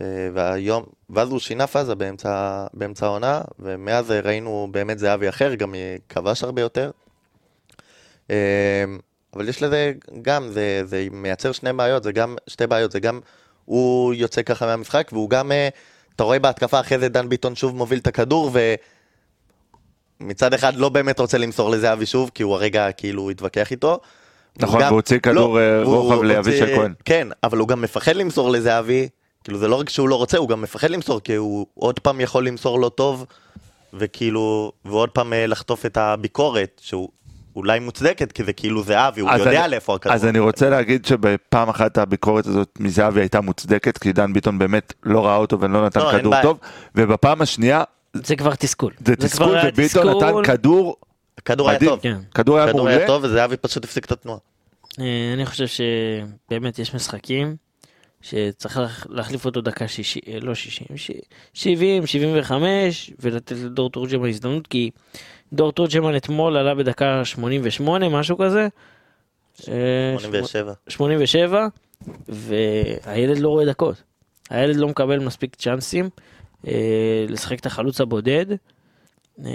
[0.02, 5.76] אה, והיום, ואז הוא שינה פאזה באמצע, באמצע העונה, ומאז ראינו באמת זהבי אחר, גם
[6.10, 6.92] כבש הרבה יותר.
[8.32, 8.86] אה,
[9.36, 13.20] אבל יש לזה גם, זה, זה מייצר שני בעיות, זה גם, שתי בעיות, זה גם,
[13.66, 15.70] הוא יוצא ככה מהמשחק, והוא גם, אה,
[16.16, 18.52] אתה רואה בהתקפה אחרי זה דן ביטון שוב מוביל את הכדור,
[20.22, 24.00] ומצד אחד לא באמת רוצה למסור לזהבי שוב, כי הוא הרגע כאילו התווכח איתו.
[24.60, 26.94] נכון, והוא הוציא כדור, לא, רוחב לאבישי כהן.
[27.06, 29.10] כן, אבל הוא גם מפחד למסור לזהבי,
[29.44, 32.22] כאילו זה לא רק שהוא לא רוצה, הוא גם מפחד למסור, כי הוא עוד פעם
[32.22, 33.26] יכול למסור לא טוב,
[33.94, 37.10] וכאילו, ועוד פעם אה, לחטוף את הביקורת, שהוא
[37.56, 40.14] אולי מוצדקת, כי זה כאילו זהבי, הוא יודע אני- לאיפה הכדור.
[40.14, 44.94] אז אני רוצה להגיד שבפעם אחת הביקורת הזאת מזהבי הייתה מוצדקת, כי דן ביטון באמת
[45.04, 46.44] לא ראה אותו ולא נתן לא, כדור בעיה.
[46.44, 46.58] טוב,
[46.96, 48.94] ובפעם השנייה זה כבר תסכול.
[49.06, 50.46] זה תסכול, כבר היה וביטון נתן תסכול.
[50.46, 50.96] כדור
[51.38, 51.80] הכדור היה.
[51.80, 52.00] טוב.
[52.02, 52.18] כן.
[52.36, 52.92] כדור היה מעולה.
[52.98, 54.40] היה טוב, וזהבי פשוט הפסיק את התנועה.
[55.00, 57.56] אה, אני חושב שבאמת יש משחקים
[58.22, 61.12] שצריך להח- להחליף אותו דקה 60, אה, לא 60, ש-
[61.54, 64.90] 70, 75 ולתת לדור תורג'מן הזדמנות כי
[65.54, 68.68] דור תורג'מן אתמול עלה בדקה 88 משהו כזה.
[69.68, 70.74] אה, 87.
[70.88, 71.68] 87
[72.30, 74.04] והילד לא רואה דקות.
[74.50, 76.10] הילד לא מקבל מספיק צ'אנסים
[76.68, 78.46] אה, לשחק את החלוץ הבודד.
[79.46, 79.52] אה,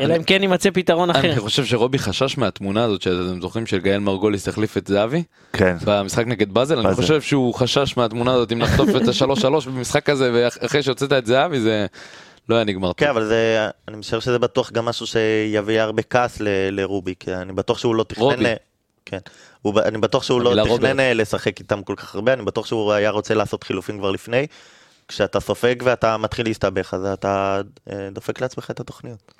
[0.00, 1.32] אלא אם כן יימצא פתרון אחר.
[1.32, 5.76] אני חושב שרובי חשש מהתמונה הזאת שאתם זוכרים של גאל מרגוליס החליף את זהבי כן.
[5.84, 6.94] במשחק נגד באזל, אני.
[6.94, 11.26] חושב שהוא חשש מהתמונה הזאת אם לחטוף את השלוש שלוש במשחק הזה ואחרי שהוצאת את
[11.26, 11.86] זהבי זה
[12.48, 13.08] לא היה נגמר כן.
[13.08, 16.38] אבל זה, אני משער שזה בטוח גם משהו שיביא הרבה כעס
[16.70, 18.54] לרובי, כי אני בטוח שהוא לא תכנן...
[19.04, 19.18] כן.
[19.66, 21.00] אני בטוח שהוא לא תכנן.
[21.00, 24.46] אה, לשחק איתם כל כך הרבה, אני בטוח שהוא היה רוצה לעשות חילופים כבר לפני.
[25.08, 27.60] כשאתה סופג ואתה מתחיל להסתבך, אז אתה
[27.90, 29.32] אה, דופק לעצמך את התוכניות.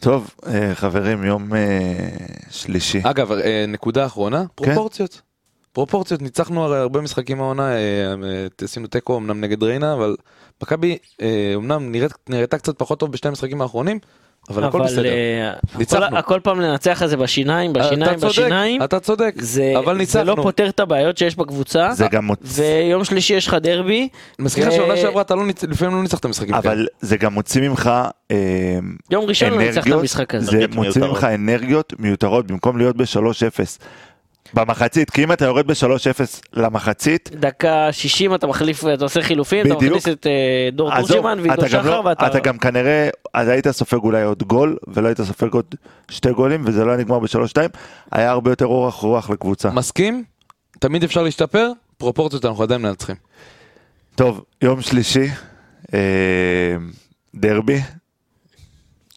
[0.00, 2.08] טוב, אה, חברים, יום אה,
[2.50, 3.00] שלישי.
[3.04, 3.32] אגב,
[3.68, 4.64] נקודה אחרונה, כן.
[4.64, 5.20] פרופורציות.
[5.72, 7.70] פרופורציות, ניצחנו הרי הרבה משחקים העונה,
[8.60, 10.16] עשינו תיקו אמנם נגד ריינה, אבל
[10.62, 10.98] מכבי
[11.56, 13.98] אמנם נראית, נראתה קצת פחות טוב בשני המשחקים האחרונים,
[14.50, 15.04] אבל הכל בסדר.
[15.04, 16.18] אה, ניצחנו.
[16.18, 18.82] הכל פעם לנצח את זה בשיניים, בשיניים, בשיניים.
[18.82, 20.24] אתה צודק, זה, אבל זה ניצחנו.
[20.24, 21.88] לא פותר את הבעיות שיש בקבוצה.
[21.92, 22.30] זה גם.
[22.42, 24.08] ויום שלישי יש לך דרבי.
[24.38, 25.42] מזכיר לך ו- שעונה שעברה אתה לא.
[25.68, 26.72] לפעמים לא ניצחת משחקים כאלה.
[26.74, 27.90] אבל זה גם מוציא ממך
[28.30, 28.36] אה,
[29.10, 30.46] יום ראשון לא ניצח את אנרגיות, המשחק הזה.
[30.46, 31.02] זה אנרגיות מוציא.
[31.02, 33.78] ממך אנרגיות מיותרות במקום להיות ב-3-0.
[34.54, 39.74] במחצית, כי אם אתה יורד ב-3-0 למחצית, דקה 60 אתה מחליף, אתה עושה חילופים, אתה.
[39.74, 42.26] מכניס את אה, דור תורג'מן ועידו אתה גם שחר לא, ואתה...
[42.26, 45.74] אתה גם כנראה, אז היית סופג אולי עוד גול, ולא היית סופג עוד
[46.10, 47.56] שתי גולים, וזה לא היה נגמר ב-3-2,
[48.12, 49.70] היה הרבה יותר אורך רוח לקבוצה.
[49.70, 50.24] מסכים?
[50.78, 53.16] תמיד אפשר להשתפר, פרופורציות אנחנו עדיין מנצחים.
[54.14, 55.26] טוב, יום שלישי,
[55.94, 56.76] אה,
[57.34, 57.80] דרבי.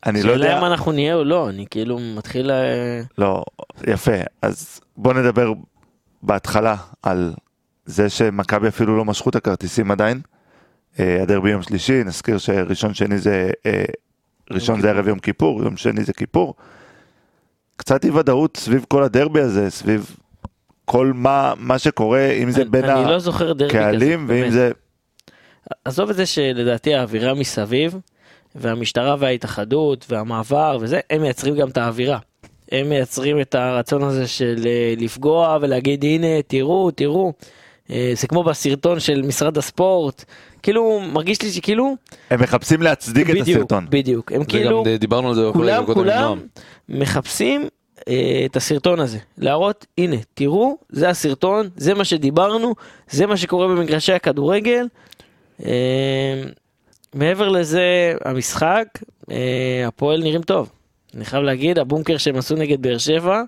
[0.07, 2.51] אני לא יודע, שאלה אם אנחנו נהיה או לא, אני כאילו מתחיל...
[2.51, 3.43] אה, לא,
[3.87, 5.53] יפה, אז בוא נדבר
[6.23, 7.33] בהתחלה על
[7.85, 10.21] זה שמכבי אפילו לא משכו את הכרטיסים עדיין.
[10.99, 13.83] אה, הדרבי יום שלישי, נזכיר שראשון שני זה, אה,
[14.51, 16.55] ראשון זה ערב יום כיפור, יום שני זה כיפור.
[17.77, 20.15] קצת אי ודאות סביב כל הדרבי הזה, סביב
[20.85, 23.65] כל מה, מה שקורה, אם זה אני- בין אני לא כזה.
[23.65, 24.51] הקהלים, ואם באמת.
[24.51, 24.71] זה...
[25.85, 27.95] עזוב את זה שלדעתי האווירה מסביב,
[28.55, 32.19] והמשטרה וההתאחדות והמעבר וזה, הם מייצרים גם את האווירה.
[32.71, 37.33] הם מייצרים את הרצון הזה של אה, לפגוע ולהגיד הנה תראו תראו.
[37.91, 40.25] אה, זה כמו בסרטון של משרד הספורט,
[40.63, 41.95] כאילו מרגיש לי שכאילו,
[42.29, 43.85] הם מחפשים להצדיק את בדיוק, הסרטון.
[43.89, 46.39] בדיוק, הם וגם כאילו, דיברנו על זה כולם כולם נועם.
[46.89, 47.67] מחפשים
[48.07, 52.75] אה, את הסרטון הזה, להראות הנה תראו זה הסרטון, זה מה שדיברנו,
[53.09, 54.87] זה מה שקורה במגרשי הכדורגל.
[55.65, 56.43] אה,
[57.17, 58.87] מעבר לזה המשחק,
[59.31, 60.69] אה, הפועל נראים טוב.
[61.15, 63.41] אני חייב להגיד הבונקר שהם עשו נגד באר שבע,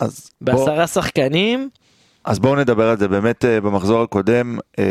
[0.00, 1.68] אז בוא, בעשרה שחקנים,
[2.26, 4.84] אז בואו נדבר על זה באמת אה, במחזור הקודם אה,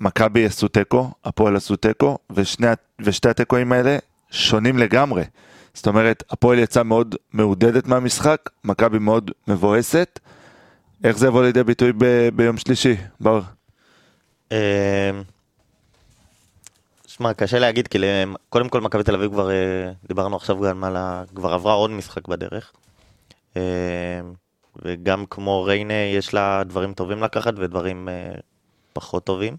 [0.00, 2.18] מכבי עשו תיקו, הפועל עשו תיקו
[3.00, 3.98] ושתי התיקואים האלה
[4.30, 5.24] שונים לגמרי.
[5.74, 10.20] זאת אומרת הפועל יצאה מאוד מעודדת מהמשחק, מכבי מאוד מבואסת.
[11.04, 12.96] איך זה יבוא לידי ביטוי ב, ביום שלישי?
[13.20, 13.40] בר?
[17.26, 17.98] אה, שמע, קשה להגיד, כי
[18.48, 21.24] קודם כל מכבי תל אביב כבר, אה, דיברנו עכשיו גם על ה...
[21.34, 22.72] כבר עברה עוד משחק בדרך.
[23.56, 24.20] אה,
[24.82, 28.32] וגם כמו ריינה, יש לה דברים טובים לקחת ודברים אה,
[28.92, 29.56] פחות טובים.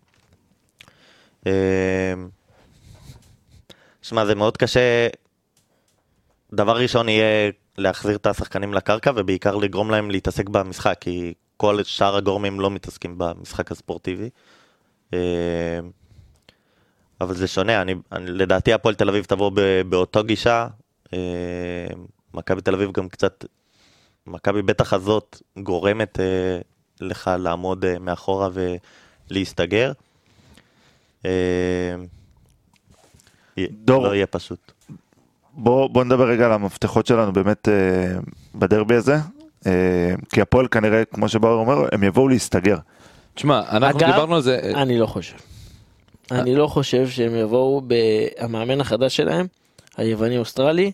[4.02, 5.08] שמע, זה מאוד קשה.
[6.54, 12.16] דבר ראשון יהיה להחזיר את השחקנים לקרקע, ובעיקר לגרום להם להתעסק במשחק, כי כל שאר
[12.16, 14.30] הגורמים לא מתעסקים במשחק הספורטיבי.
[17.24, 20.68] אבל זה שונה, אני, אני, לדעתי הפועל תל אביב תבוא ב, באותו גישה.
[21.14, 21.20] אה,
[22.34, 23.46] מכבי תל אביב גם קצת,
[24.28, 26.60] מכבי בטח הזאת גורמת אה,
[27.02, 28.50] לך לעמוד אה, מאחורה
[29.30, 29.92] ולהסתגר.
[31.26, 31.96] אה,
[33.58, 34.08] דור.
[34.08, 34.72] לא יהיה פשוט.
[35.54, 38.20] בואו בוא נדבר רגע על המפתחות שלנו באמת אה,
[38.56, 39.18] בדרבי הזה.
[39.68, 42.78] אה, כי הפועל כנראה, כמו שבאור אומר, הם יבואו להסתגר.
[43.34, 45.36] תשמע, אנחנו אגב, דיברנו על זה, אה, אני לא חושב.
[46.32, 47.94] אני לא חושב שהם יבואו, ב-
[48.40, 49.46] המאמן החדש שלהם,
[49.98, 50.92] היווני אוסטרלי,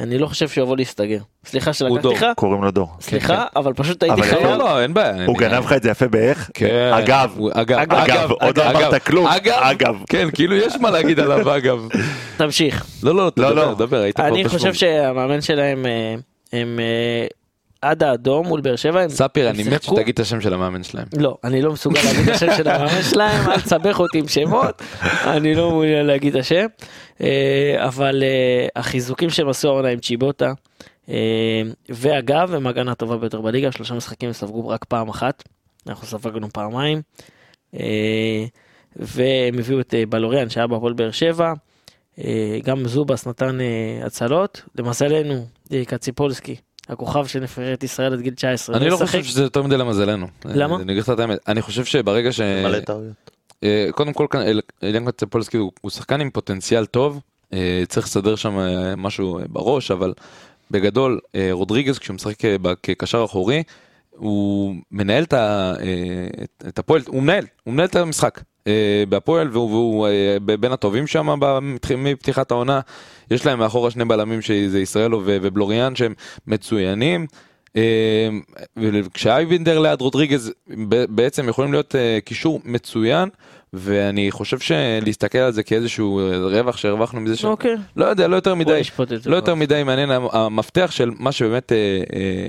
[0.00, 1.18] אני לא חושב שהוא יבוא להסתגר.
[1.44, 2.12] סליחה שלקחתי דור.
[2.14, 2.88] לך, קוראים לו דור.
[3.00, 4.58] סליחה, אבל פשוט הייתי אבל לא, חייב.
[4.58, 5.24] לא, אין בעיה.
[5.26, 6.50] הוא אני- גנב לך את זה יפה באיך?
[6.54, 6.90] כן.
[6.94, 9.26] אגב, אגב, אגב, עוד לא אגב, אמרת כלום.
[9.26, 9.96] אגב, אגב.
[10.08, 11.88] כן, כאילו יש מה להגיד עליו אגב.
[12.36, 12.86] תמשיך.
[13.02, 13.74] לא, לא, לא, תדבר, לא.
[13.74, 14.48] דבר, היית פה אני.
[14.48, 16.14] חושב שהמאמן שלהם, אה,
[16.52, 17.26] הם אה,
[17.82, 21.06] עד האדום מול באר שבע, ספיר, אני מת שתגיד את השם של המאמן שלהם.
[21.16, 24.82] לא, אני לא מסוגל להגיד את השם של המאמן שלהם, אל תסבך אותי עם שמות,
[25.02, 26.66] אני לא מעוניין להגיד את השם.
[27.20, 30.52] אה, אבל אה, החיזוקים שהם עשו העונה עם צ'יבוטה,
[31.08, 35.42] אה, ואגב, הם הגנה הטובה ביותר בליגה, שלושה משחקים ספגו רק פעם אחת,
[35.86, 37.02] אנחנו ספגנו פעמיים.
[38.96, 41.52] והם הביאו את בלוריאן שהיה בהפועל באר שבע,
[42.64, 43.58] גם זובס נתן
[44.04, 45.46] הצלות, למזלנו,
[45.86, 46.56] קציפולסקי,
[46.88, 48.76] הכוכב של נבחרת ישראל עד גיל 19.
[48.76, 48.96] אני לא.
[48.96, 50.26] חושב שזה יותר מדי למזלנו.
[50.44, 50.76] למה?
[50.76, 51.38] אני אגיד לך את האמת.
[51.48, 52.40] אני חושב שברגע ש...
[52.40, 53.30] מלא טעויות.
[53.64, 54.26] אה, קודם כל
[54.82, 57.20] אליאן קצפולסקי הוא שחקן עם פוטנציאל טוב,
[57.52, 60.12] אה, צריך לסדר שם אה, משהו בראש, אבל
[60.70, 61.20] בגדול
[61.52, 62.34] רודריגז כשהוא משחק
[62.82, 63.62] כקשר אחורי,
[64.16, 65.74] הוא מנהל את ה-
[66.44, 68.40] את- את הפועל, הוא מנהל, הוא מנהל את המשחק.
[69.08, 70.08] בהפועל והוא,
[70.60, 71.28] בין הטובים שם
[71.96, 72.80] מפתיחת העונה.
[73.30, 76.14] יש להם מאחורה שני בלמים שזה ישראלו ובלוריאן שהם
[76.46, 77.26] מצוינים.
[77.76, 78.28] אה,
[79.14, 80.52] כשאייבינדר ליד רודריגז
[80.88, 83.28] ב- בעצם יכולים להיות אה, קישור מצוין
[83.72, 87.44] ואני חושב שלהסתכל על זה כאיזשהו רווח שהרווחנו מזה ש...
[87.44, 87.74] אוקיי.
[87.96, 88.80] לא יודע לא יותר מדי
[89.26, 89.36] לא.
[89.36, 91.78] יותר מדי מעניין המ- המפתח של מה שבאמת אה,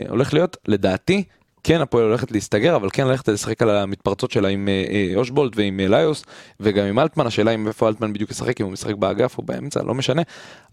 [0.10, 1.24] הולך להיות לדעתי
[1.64, 5.54] כן הפועל הולכת להסתגר אבל כן ללכת לשחק על המתפרצות שלה עם אה, אה, אושבולט
[5.56, 6.24] ועם אה, ליוס
[6.60, 9.84] וגם עם אלטמן השאלה אם איפה אלטמן בדיוק ישחק אם הוא משחק באגף או באמצע
[9.84, 10.22] לא משנה.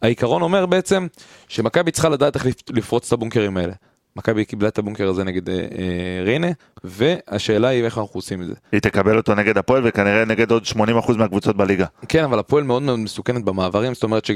[0.03, 1.07] העיקרון אומר בעצם
[1.49, 3.73] שמכבי צריכה לדעת איך לפ- לפרוץ את הבונקרים האלה.
[4.17, 6.47] מכבי קיבלה את הבונקר הזה נגד אה, אה, ריינה
[6.85, 8.55] והשאלה היא איך אנחנו עושים את זה.
[8.73, 10.77] היא תקבל אותו נגד הפועל וכנראה נגד עוד 80%
[11.17, 11.87] מהקבוצות בליגה.
[12.09, 14.31] כן אבל הפועל מאוד מאוד מסוכנת במעברים זאת אומרת ש...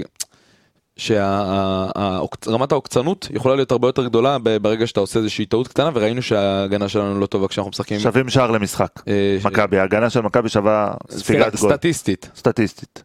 [1.00, 6.88] שרמת העוקצנות יכולה להיות הרבה יותר גדולה ברגע שאתה עושה איזושהי טעות קטנה וראינו שההגנה
[6.88, 8.00] שלנו לא טובה כשאנחנו משחקים.
[8.00, 8.90] שווים שער למשחק.
[9.08, 11.70] אה, מכבי, ההגנה של מכבי שווה ספיגת גול.
[11.72, 12.30] סטטיסטית.
[12.36, 13.02] סטטיסטית.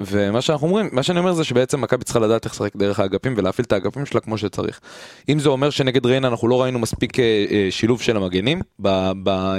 [0.00, 3.34] ומה שאנחנו אומרים, מה שאני אומר זה שבעצם מכבי צריכה לדעת איך לשחק דרך האגפים
[3.36, 4.80] ולהפעיל את האגפים שלה כמו שצריך.
[5.28, 9.12] אם זה אומר שנגד ריינה אנחנו לא ראינו מספיק אה, אה, שילוב של המגנים ב-
[9.22, 9.56] ב- אה,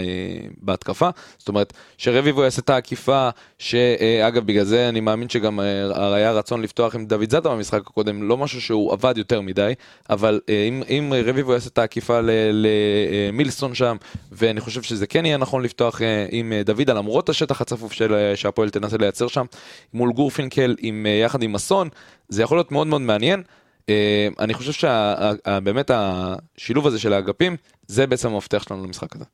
[0.61, 5.59] בהתקפה, זאת אומרת שרביבו יעשה את העקיפה, שאגב בגלל זה אני מאמין שגם
[5.95, 9.73] היה רצון לפתוח עם דוד זאדה במשחק הקודם, לא משהו שהוא עבד יותר מדי,
[10.09, 12.19] אבל אם, אם רביבו יעשה את העקיפה
[12.51, 13.97] למילסון שם,
[14.31, 17.93] ואני חושב שזה כן יהיה נכון לפתוח עם דוידה למרות השטח הצפוף
[18.35, 19.45] שהפועל תנסה לייצר שם,
[19.93, 21.89] מול גורפינקל עם, אה, יחד עם אסון,
[22.29, 23.43] זה יכול להיות מאוד מאוד מעניין.
[23.89, 29.25] אה, אני חושב שבאמת השילוב הזה של האגפים, זה בעצם המפתח שלנו למשחק הזה.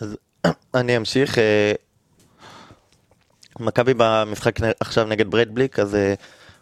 [0.00, 0.16] אז
[0.74, 1.38] אני אמשיך.
[1.38, 1.72] אה,
[3.60, 5.96] מכבי במשחק עכשיו נגד בריידבליק, אז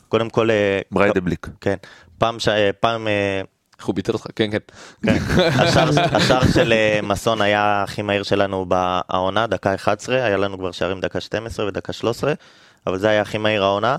[0.09, 0.49] קודם כל...
[0.91, 1.49] בריידבליק.
[1.61, 1.75] כן.
[2.19, 2.49] פעם, ש...
[2.81, 3.09] פעם
[3.79, 4.27] איך הוא ביטל אותך?
[4.37, 4.59] כן, כן.
[5.03, 5.19] כן.
[6.17, 6.73] השער, של
[7.03, 11.93] מסון היה הכי מהיר שלנו בעונה, דקה 11, היה לנו כבר שערים דקה 12 ודקה
[11.93, 12.35] 13,
[12.87, 13.97] אבל זה היה הכי מהיר העונה.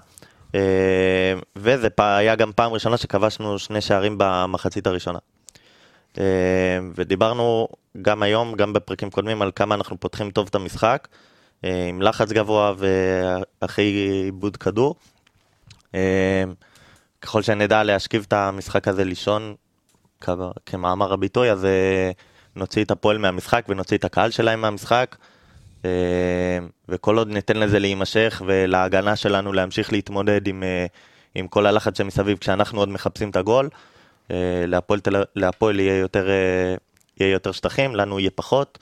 [0.56, 5.20] אה, וזה היה גם פעם ראשונה שכבשנו שני שערים במחצית הראשונה.
[6.18, 7.68] אה, ודיברנו
[8.02, 11.08] גם היום, גם בפרקים קודמים, על כמה אנחנו פותחים טוב את המשחק,
[11.66, 12.74] אה, עם לחץ גבוה
[13.62, 13.84] ואחרי
[14.24, 14.96] עיבוד כדור.
[17.22, 19.56] ככל שנדע להשכיב את המשחק הזה לישון,
[20.66, 21.68] כמאמר הביטוי, אז
[22.56, 25.16] נוציא את הפועל מהמשחק ונוציא את הקהל שלהם מהמשחק.
[25.86, 30.86] אה, וכל עוד ניתן לזה להימשך ולהגנה שלנו להמשיך להתמודד עם, אה,
[31.36, 33.70] עם כל הלחץ שמסביב כשאנחנו עוד מחפשים את הגול,
[34.32, 35.00] אה, להפועל,
[35.36, 36.30] להפועל יהיה, יותר,
[37.20, 38.78] יהיה יותר שטחים, לנו יהיה פחות.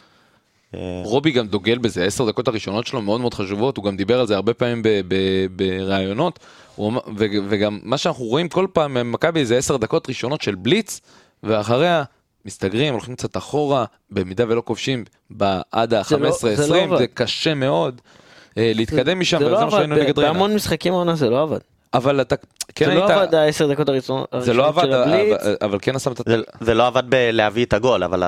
[1.03, 4.27] רובי גם דוגל בזה, עשר דקות הראשונות שלו מאוד מאוד חשובות, הוא גם דיבר על
[4.27, 4.81] זה הרבה פעמים
[5.55, 6.39] בראיונות,
[7.49, 11.01] וגם מה שאנחנו רואים כל פעם ממכבי זה עשר דקות ראשונות של בליץ,
[11.43, 12.03] ואחריה
[12.45, 15.03] מסתגרים, הולכים קצת אחורה, במידה ולא כובשים
[15.71, 16.97] עד זה לא- ה-15-20, זה לא עבד.
[16.97, 18.01] זה קשה מאוד.
[18.57, 20.33] אה, להתקדם משם, זה וזה לא עבד, שהיינו נגד ריינה.
[20.33, 21.59] בהמון משחקים העונה זה לא עבד.
[21.93, 22.35] אבל אתה
[22.75, 25.37] כן זה לא היית, עבד העשר דקות הראשונות זה לא עבד, של הבליץ.
[25.61, 28.23] אבל- כן שמת את זה, זה לא עבד בלהביא את הגול, אבל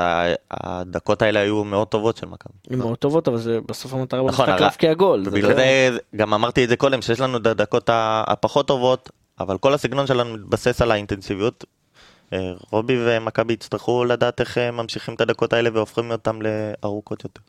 [0.52, 2.54] הדקות האלה היו מאוד טובות של מכבי.
[2.70, 5.24] הן מאוד טובות אבל זה בסוף המטרה נכון, במשחק להבקיע גול.
[5.24, 9.10] זה ובגלל לא- זה גם אמרתי את זה קודם, שיש לנו את הדקות הפחות טובות,
[9.40, 11.64] אבל כל הסגנון שלנו מתבסס על האינטנסיביות.
[12.34, 12.40] אה,
[12.72, 17.42] רובי ומכבי יצטרכו לדעת איך אה, ממשיכים את הדקות האלה והופכים אותם לארוכות יותר.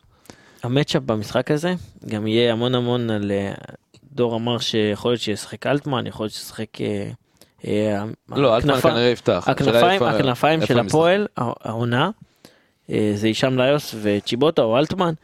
[0.62, 1.74] המצ'אפ במשחק הזה
[2.06, 3.52] גם יהיה המון המון על אה,
[4.12, 6.68] דור אמר שיכול להיות שישחק אלטמן יכול להיות שישחק
[8.28, 9.44] לא, אלטמן כנראה יפתח.
[9.46, 10.78] הכנפיים, איפה- הכנפיים איפה של?
[10.80, 12.10] הפועל, הע- העונה,
[12.88, 15.14] זה הישאם ליוס וצ'יבוטה או אלטמן,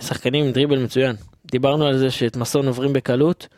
[0.00, 1.16] שחקנים עם דריבל מצוין.
[1.46, 3.48] דיברנו על זה שאת מסון עוברים בקלות,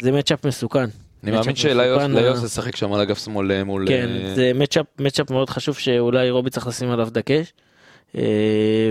[0.00, 0.84] זה מצ'אפ מסוכן.
[1.24, 3.84] אני מאמין שליוס ליוס אה, ישחק שם על אגף שמאל אה, מול...
[3.88, 7.52] כן, אה, זה מצ'אפ, מצ'אפ מאוד חשוב שאולי רובי צריך לשים עליו דגש,
[8.16, 8.22] אה,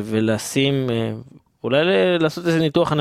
[0.03, 0.89] ולשים,
[1.63, 1.79] אולי
[2.19, 2.91] לעשות איזה ניתוח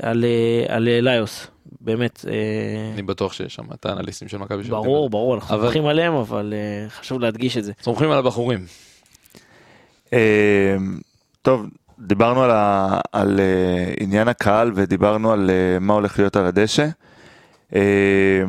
[0.00, 0.24] על,
[0.68, 1.46] על ליוס,
[1.80, 2.24] באמת,
[2.94, 5.10] אני בטוח שיש שם את האנליסטים של מכבי שעובדים ברור.
[5.10, 6.54] ברור, אנחנו אבל- סומכים עליהם, אבל
[6.88, 7.72] חשוב להדגיש את זה.
[7.82, 8.66] סומכים על הבחורים.
[11.42, 11.66] טוב,
[11.98, 16.88] דיברנו על, ה, על אה, עניין הקהל ודיברנו על אה, מה הולך להיות על הדשא.
[17.74, 18.42] אה,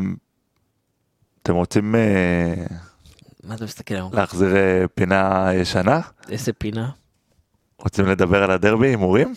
[1.44, 2.54] אתם רוצים אה,
[3.44, 4.14] מה אתה מסתכל היום?
[4.14, 6.00] להחזיר אה, פינה ישנה?
[6.30, 6.90] איזה פינה?
[7.80, 9.36] רוצים לדבר על הדרבי, הימורים?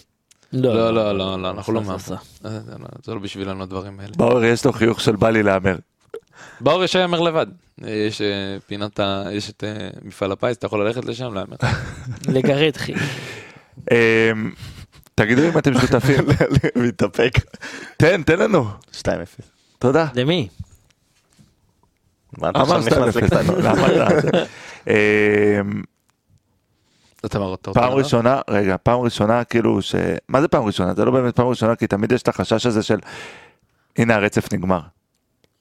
[0.52, 1.94] לא, לא, לא, לא, אנחנו לא עשה, מה...
[1.94, 2.14] עשה.
[2.44, 2.72] אה, זה
[3.08, 4.12] לא- לא בשבילנו הדברים האלה.
[4.16, 5.76] באואר יש לו חיוך של בא לי להמר.
[6.60, 7.46] באור יש להמר לבד.
[7.78, 8.22] יש
[8.66, 9.24] פינת ה...
[9.32, 9.64] יש את
[10.02, 11.56] מפעל הפיס, אתה יכול ללכת לשם להמר.
[12.28, 12.94] לגרד חי.
[13.92, 14.30] אה,
[15.14, 16.24] תגידו אם אתם שותפים.
[16.88, 17.32] מתאפק.
[17.96, 18.64] תן, תן לנו.
[18.92, 19.06] 2-0.
[19.78, 20.06] תודה.
[20.14, 20.48] למי?
[22.38, 23.20] מה אתה עכשיו נכנס 2-0.
[23.24, 23.58] לקטנות?
[27.24, 27.38] רוצה
[27.72, 27.92] פעם?
[27.92, 29.94] ראשונה, רגע, פעם ראשונה כאילו ש...
[30.28, 30.94] מה זה פעם ראשונה?
[30.94, 32.98] זה לא באמת פעם ראשונה, כי תמיד יש את החשש הזה של...
[33.98, 34.80] הנה הרצף נגמר.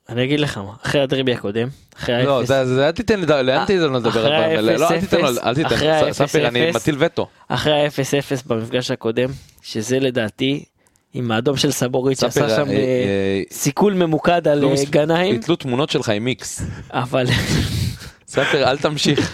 [0.09, 3.26] אני אגיד לך מה, אחרי הדרבי הקודם, אחרי לא, האפס, זה- זה אל תיתן לי,
[3.43, 4.78] לאן תיתן לו לדבר אחרי על דברים האלה?
[4.78, 6.76] לא, אל תיתן לו, אל תיתן, ספיר, אני 0-0.
[6.76, 7.28] מטיל וטו.
[7.47, 9.30] אחרי ה-0-0 במפגש הקודם,
[9.61, 10.66] שזה לדעתי,
[11.16, 15.55] עם האדום של סבורית שעשה שם אה, אה, אה, סיכול ממוקד על לא גנאים, יתלו
[15.55, 16.61] תמונות שלך עם מיקס.
[16.91, 17.26] אבל...
[18.28, 19.34] ספיר, אל תמשיך.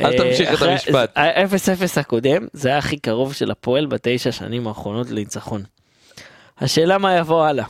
[0.00, 1.18] אל תמשיך את המשפט.
[1.18, 5.62] ה-0-0 הקודם, זה היה הכי קרוב של הפועל בתשע שנים האחרונות לניצחון.
[6.58, 7.64] השאלה מה יבוא הלאה.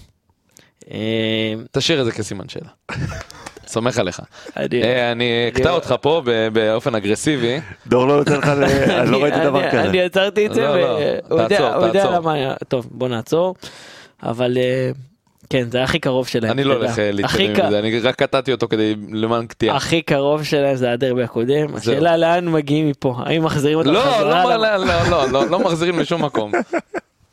[0.90, 2.70] אה, תשאיר את זה כסימן שאלה.
[3.72, 4.20] סומך עליך.
[4.56, 7.60] אני- אה, אני אקטע אותך פה באופן אגרסיבי.
[7.86, 9.82] דור לא נותן לך, אני לא ראיתי אני- דבר כזה.
[9.82, 10.98] אני עצרתי את זה, לא, לא,
[11.30, 11.40] והוא
[11.86, 12.10] יודע-.
[12.10, 13.54] למה היה, טוב בוא נעצור,
[14.22, 14.90] אבל אה,
[15.50, 16.74] כן זה הכי קרוב שלהם, אני לא.
[16.74, 19.76] הולך להתקדם עם זה, אני רק קטעתי אותו כדי למען קטיעה.
[19.76, 24.44] הכי קרוב שלהם זה הדרבי הקודם, השאלה לאן מגיעים מפה, האם מחזירים אותם לא, חזרה?
[24.56, 26.52] לא, לא, לא, לא, לא מחזירים לשום מקום.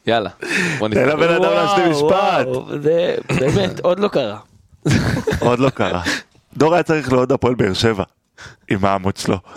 [0.08, 0.30] יאללה,
[0.80, 1.10] בוא תן.
[1.10, 2.06] לבן אדם להשלים וואו,
[2.66, 2.82] משפט.
[2.82, 4.38] זה באמת עוד לא קרה.
[5.40, 6.02] עוד לא קרה.
[6.58, 8.04] דור היה צריך לעוד הפועל באר שבע.
[8.72, 9.38] עם העמוד שלו.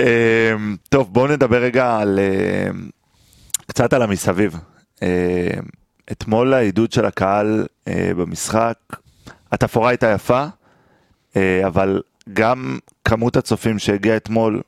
[0.00, 2.18] אמ, טוב בואו נדבר רגע על
[2.70, 2.88] אמ,
[3.66, 4.56] קצת על המסביב.
[5.02, 5.08] אמ,
[6.12, 8.74] אתמול העידוד של הקהל אה, במשחק,
[9.52, 10.44] התפאורה הייתה יפה,
[11.36, 14.60] אה, אבל גם כמות הצופים שהגיעה אתמול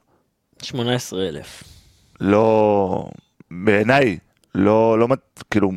[0.63, 1.63] 18 אלף.
[2.21, 3.09] לא,
[3.51, 4.19] בעיניי,
[4.55, 5.73] לא, לא, מת- כאילו,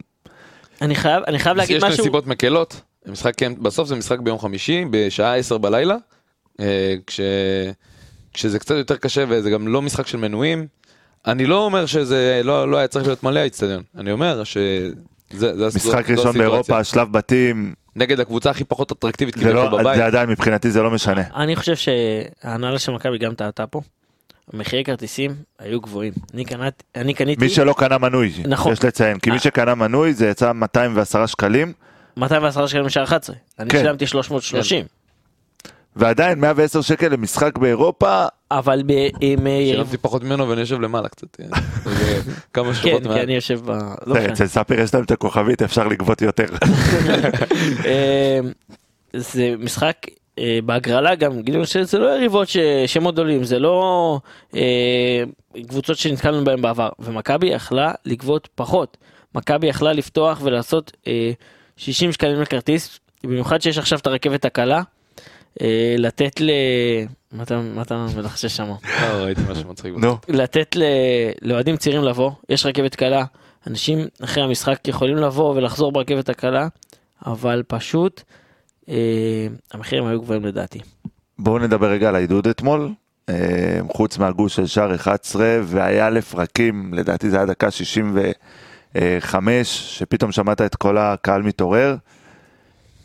[0.82, 4.40] אני חייב אני חייב להגיד יש משהו, נסיבות מקלות, משחק, כן, בסוף זה משחק ביום
[4.40, 5.96] חמישי בשעה 10 בלילה,
[6.60, 7.20] אה, כש,
[8.34, 10.68] כשזה קצת יותר קשה וזה גם לא משחק של מנויים.
[11.28, 14.92] אני לא אומר שזה לא, לא היה צריך להיות מלא האיצטדיון, אני אומר שזה
[15.32, 16.38] זה, משחק זו ראשון.
[16.38, 19.96] באירופה, שלב בתים, נגד הקבוצה הכי פחות אטרקטיבית זה, כביכול לא, בבית.
[19.98, 21.22] זה עדיין מבחינתי זה לא משנה.
[21.36, 23.82] אני חושב שההנהלה של מכבי גם טעתה פה.
[24.54, 26.14] מחירי כרטיסים היו גבוהים.
[26.34, 28.74] אני קנית- אני קניתי מי שלא קנה מנוי, נכון.
[28.74, 29.42] יש לציין, כי מי אה.
[29.42, 31.74] שקנה מנוי זה יצא 210 שקלים,
[32.18, 33.36] 210 שקלים לשער 11.
[33.60, 33.78] אני כן.
[33.78, 34.86] שילמתי 330.
[35.96, 38.92] ועדיין 110 שקל למשחק באירופה, אבל ב-
[39.22, 39.62] עם אה.
[39.72, 41.28] שילמתי פחות ממנו ואני יושב למעלה קצת.
[41.40, 41.46] אה,
[41.86, 42.22] זה
[42.54, 43.20] כמה כן, שורות כי מעל.
[43.20, 43.70] אני יושב ב...
[44.06, 44.34] לא משנה.
[44.34, 46.46] אצל ספיר יש להם את הכוכבית, אפשר לגבות יותר.
[47.86, 48.40] אה,
[49.14, 49.96] זה משחק
[50.40, 54.20] אה, בהגרלה גם גילינו שזה לא יריבות ש- שמות גדולים זה לא
[54.56, 55.24] אה,
[55.68, 58.98] קבוצות שנתקלנו בהן בעבר ומכבי יכלה לגבות פחות
[59.36, 61.32] מכבי יכלה לפתוח ולעשות אה,
[61.78, 64.82] 60 שקלים לכרטיס במיוחד שיש עכשיו את הרכבת הקלה
[65.62, 66.52] אה, לתת ל...
[67.32, 68.68] מה אתה מלחשש שם?
[69.02, 69.94] לא, ראיתי משהו מצחיק.
[69.98, 70.84] נו, לתת ל...
[71.42, 73.26] לאוהדים צעירים לבוא, יש רכבת קלה,
[73.68, 76.68] אנשים אחרי המשחק יכולים לבוא ולחזור ברכבת הקלה,
[77.26, 78.22] אבל פשוט
[78.90, 80.80] אה, המחירים היו גבוהים לדעתי.
[81.40, 82.90] בואו נדבר רגע על העידוד אתמול.
[83.90, 87.72] חוץ מהגוש של שער 11 והיה לפרקים, לדעתי זה היה דקה
[88.96, 89.68] 65,
[90.00, 91.96] שפתאום שמעת את כל הקהל מתעורר.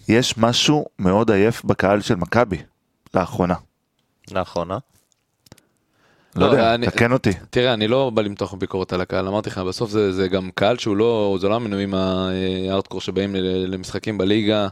[0.09, 2.57] יש משהו מאוד עייף בקהל של מכבי
[3.15, 3.55] לאחרונה.
[4.33, 4.79] לאחרונה.
[6.37, 7.31] לא לא, יודע, אני- תקן אותי.
[7.51, 10.79] תראה, אני לא בא למתוח ביקורת על הקהל, אמרתי לך, בסוף זה, זה גם קהל
[10.79, 13.35] שהוא לא, זה לא המנויים הארדקור שבאים
[13.67, 14.69] למשחקים בליגה.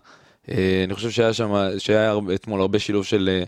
[0.51, 3.45] אה, אני חושב שהיה שם, שהיה אתמול הרבה שילוב של אה,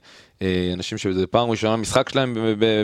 [0.74, 2.34] אנשים שזה פעם ראשונה משחק שלהם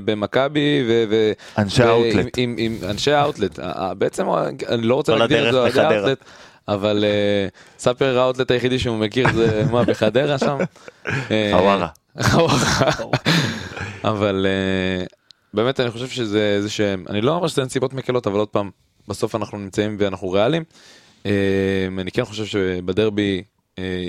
[0.04, 1.32] במכבי ו...
[1.59, 2.38] אנשי האוטלט.
[2.38, 3.59] עם, עם, עם אנשי האוטלט.
[3.61, 5.96] אה, אה, בעצם, אה, אני לא רוצה להגדיר את זה לחדרה.
[5.96, 6.24] האוטלט.
[6.68, 7.48] אבל אה,
[7.78, 10.59] ספר האוטלט היחידי שהוא מכיר זה מה בחדרה שם.
[11.30, 11.88] אה, חווארה.
[14.04, 15.04] אבל אה,
[15.54, 18.70] באמת אני חושב שזה איזה שהם, אני לא אומר שזה נסיבות מקלות, אבל עוד פעם,
[19.09, 20.64] בסוף אנחנו נמצאים ואנחנו ריאליים.
[21.26, 21.32] אה,
[21.98, 23.55] אני כן חושב שבדרבי, אה,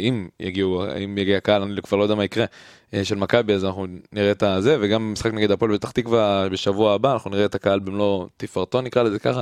[0.10, 2.46] אם יגיעו, אם יגיע קהל, אני כבר לא יודע מה יקרה,
[2.94, 6.94] אה, של מכבי, אז אנחנו נראה את הזה, וגם משחק נגד הפועל פתח תקווה בשבוע
[6.94, 9.42] הבא, אנחנו נראה את הקהל במלוא תפארתו נקרא לזה ככה.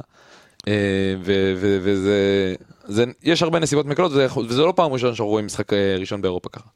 [0.68, 0.74] אה,
[1.22, 5.96] וזה, זה, יש הרבה נסיבות מקלות, וזה, וזה לא פעם ראשונה שאנחנו רואים משחק אה,
[6.00, 6.70] ראשון באירופה ככה.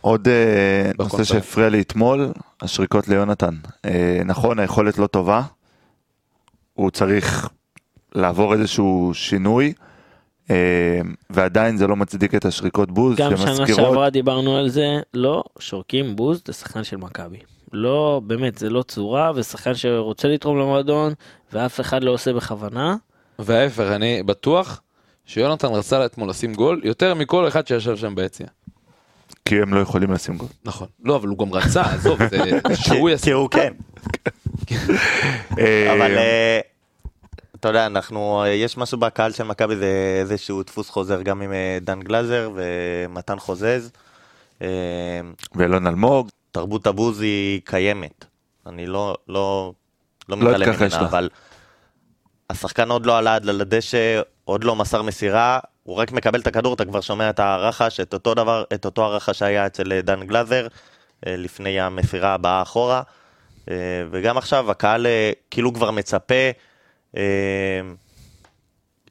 [0.00, 1.24] עוד אה, נושא.
[1.24, 3.54] שהפריע לי אתמול, השריקות ליונתן.
[3.84, 5.42] אה, נכון, היכולת לא טובה,
[6.74, 7.48] הוא צריך
[8.14, 9.85] לעבור איזשהו שינוי, אה,
[11.30, 15.44] ועדיין זה לא מצדיק את השריקות בוז, גם שנה שמזכירות, שעברה דיברנו על זה, לא
[15.58, 17.38] שורקים בוז לשחקן של מכבי.
[17.72, 21.12] לא, באמת, זה לא צורה, ושחקן שרוצה לתרום למועדון,
[21.52, 22.96] ואף אחד לא עושה בכוונה.
[23.38, 24.80] וההפך, אני בטוח
[25.24, 28.46] שיונתן רצה אתמול לשים גול יותר מכל אחד שישב שם ביציע.
[29.44, 30.48] כי הם לא יכולים לשים גול.
[30.64, 30.86] נכון.
[31.04, 32.38] לא, אבל הוא גם רצה, עזוב, זה
[32.84, 33.32] שהוא כי יעשה.
[33.32, 33.72] הוא כן.
[35.58, 36.60] אה, אבל אה,
[37.60, 41.52] אתה יודע, אנחנו, אה, יש משהו בקהל של מכבי, זה איזשהו דפוס חוזר גם עם
[41.52, 43.90] אה, דן גלזר ומתן חוזז.
[44.62, 45.20] אה,
[45.54, 48.24] ואלון אלמוג, תרבות הבוז היא קיימת.
[48.66, 49.72] אני לא, לא,
[50.28, 50.94] לא לא מתעלם ממנה, לך.
[50.94, 51.28] אבל
[52.50, 56.74] השחקן עוד לא עלה עד לדשא, עוד לא מסר מסירה, הוא רק מקבל את הכדור,
[56.74, 60.66] אתה כבר שומע את הרחש, את אותו דבר, את אותו הרחש שהיה אצל דן גלזר,
[61.26, 63.02] לפני המסירה הבאה אחורה.
[64.10, 65.06] וגם עכשיו הקהל
[65.50, 66.50] כאילו כבר מצפה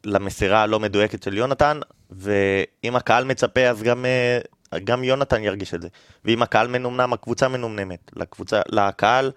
[0.06, 1.80] למסירה הלא מדויקת של יונתן,
[2.12, 4.40] ואם הקהל מצפה אז גם, אה,
[4.84, 5.88] גם יונתן ירגיש את זה.
[6.26, 8.12] ואם הקהל מנומנם, הקבוצה מנומנמת.
[8.16, 9.32] לקבוצה, לקהל,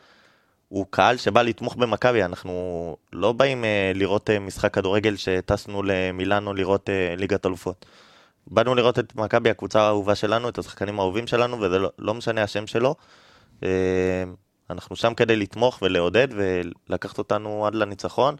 [0.68, 6.54] הוא קהל שבא לתמוך במכבי, אנחנו לא באים אה, לראות אה, משחק כדורגל שטסנו למילאנו
[6.54, 7.86] לראות אה, ליגת אלופות.
[8.46, 12.42] באנו לראות את מכבי, הקבוצה האהובה שלנו, את השחקנים האהובים שלנו, וזה לא, לא משנה
[12.42, 12.94] השם שלו.
[13.62, 13.68] אה,
[14.70, 18.36] אנחנו שם כדי לתמוך ולעודד ולקחת אותנו עד לניצחון.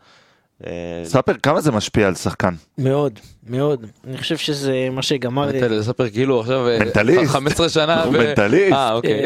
[0.66, 0.70] אה,
[1.05, 2.55] ספר כמה זה משפיע על שחקן.
[2.79, 3.87] מאוד, מאוד.
[4.07, 5.51] אני חושב שזה מה שגמר...
[5.70, 7.33] לספר כאילו עכשיו אה, מנטליסט.
[7.33, 8.03] 15 שנה.
[8.03, 8.72] הוא מנטליסט.
[8.72, 9.24] אה, אוקיי.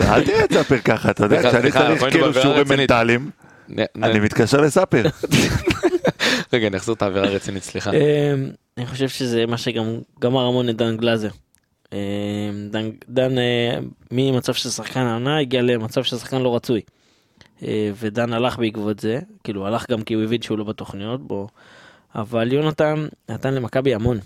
[0.00, 2.68] אל תראה את ספר ככה, אתה יודע, כשאני צריך כאילו שיעורים.
[2.68, 3.30] מנטליים,
[4.02, 5.02] אני מתקשר לספר.
[6.52, 7.90] רגע, אני אחזיר את האווירה הרצינית, סליחה.
[8.78, 11.28] אני חושב שזה מה שגם גמר המון את דן גלאזר.
[11.92, 11.98] אמ,
[12.70, 13.78] דן, דן אה,
[14.10, 16.80] ממצב של שחקן העונה הגיע למצב של שחקן לא רצוי.
[17.62, 21.48] אה, ודן הלך בעקבות זה, כאילו הלך גם כי הוא הבין שהוא לא בתוכניות בו,
[22.14, 24.18] אבל יונתן נתן למכבי המון.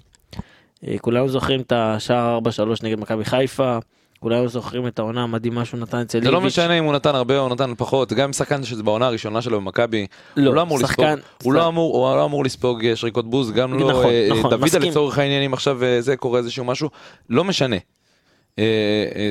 [0.86, 2.50] אה, כולנו זוכרים את השער 4-3
[2.82, 3.78] נגד מכבי חיפה,
[4.20, 6.40] כולנו זוכרים את העונה המדהימה שהוא נתן אצל זה לא.
[6.40, 10.06] משנה אם הוא נתן הרבה או נתן פחות, גם שחקן שזה בעונה הראשונה שלו במכבי,
[10.36, 13.30] לא, הוא לא אמור לספוג, שחקן- הוא לא אמור, הוא לא אמור לספוג אה, שריקות
[13.30, 14.78] בוז, גם לא, נכון, אה, נכון, דוידה.
[14.78, 16.88] לצורך העניין אם עכשיו אה, זה קורה איזשהו משהו,
[17.30, 17.76] לא משנה.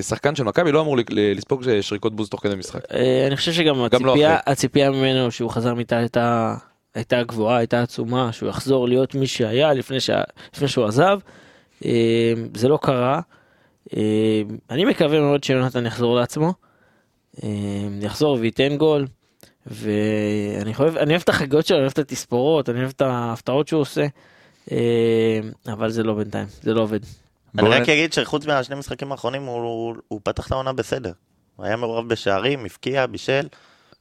[0.01, 2.79] שחקן של מכבי לא אמור לספוג שריקות בוז תוך כדי משחק.
[3.27, 4.51] אני חושב שגם גם לא הציפייה, אחרי.
[4.51, 6.55] הציפייה ממנו שהוא חזר מיטה הייתה,
[6.95, 10.21] הייתה גבוהה, הייתה עצומה, שהוא יחזור להיות מי שהיה לפני, שה,
[10.55, 11.19] לפני שהוא עזב.
[12.55, 13.19] זה לא קרה.
[13.97, 16.53] אה, אני מקווה מאוד שיונתן יחזור לעצמו.
[17.43, 17.49] אה,
[18.01, 19.07] יחזור וייתן גול.
[19.67, 23.67] ואני אוהב, אני אוהב את החגיגות שלו, אני אוהב את התספורות, אני אוהב את ההפתעות
[23.67, 24.05] שהוא עושה.
[24.71, 26.99] אה, אבל זה לא בינתיים, זה לא עובד.
[27.57, 31.11] אני רק אגיד שחוץ מהשני משחקים האחרונים הוא, הוא, הוא פתח את העונה בסדר.
[31.55, 33.47] הוא היה מעורב בשערים, הבקיע, בישל.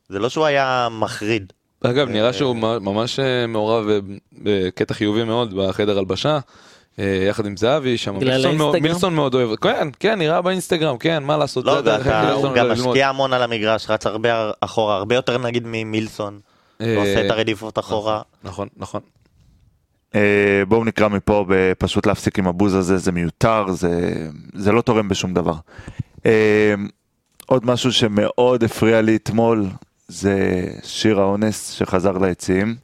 [0.08, 1.52] זה לא שהוא היה מחריד.
[1.84, 3.84] אגב, אה, נראה שהוא ממש מעורב
[4.32, 6.38] בקטע חיובי מאוד בחדר הלבשה,
[7.28, 8.82] יחד עם זהבי, שם מילסון מאוד- האינסטגרם?
[8.92, 11.78] מילסון מאוד אוהב, כן, כן, נראה באינסטגרם, כן, מה לעשות, לא,
[12.32, 12.86] הוא גם ללמוד.
[12.88, 16.38] משקיע המון על המגרש, רץ הרבה אחורה, הרבה יותר נגיד ממילסון.
[16.80, 18.22] אה, עושה את הרדיפות אחורה.
[18.44, 19.00] נכון, נכון.
[20.14, 24.12] אה, בואו נקרא מפה בפשוט להפסיק עם הבוז הזה, זה מיותר, זה,
[24.54, 25.54] זה לא תורם בשום דבר.
[26.26, 26.74] אה,
[27.46, 29.64] עוד משהו שמאוד הפריע לי אתמול,
[30.08, 32.76] זה שיר האונס שחזר ליציעים.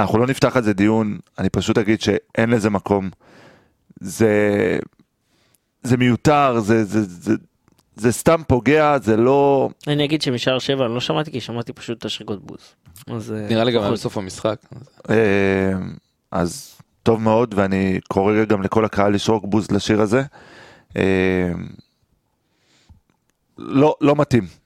[0.00, 3.10] אנחנו לא נפתח על זה דיון, אני פשוט אגיד שאין לזה מקום.
[4.00, 4.78] זה,
[5.82, 7.34] זה מיותר, זה, זה, זה,
[7.96, 9.70] זה סתם פוגע, זה לא...
[9.86, 12.74] אני אגיד שמשער שבע אני לא שמעתי כי שמעתי פשוט את השריקות בוז.
[13.06, 13.98] אז, אה, נראה לי גם היה פחות.
[13.98, 14.56] בסוף המשחק.
[15.10, 15.72] אה,
[16.30, 20.22] אז טוב מאוד, ואני קורא גם לכל הקהל לשרוק בוז לשיר הזה.
[20.96, 21.52] אה,
[23.58, 24.59] לא, לא מתאים.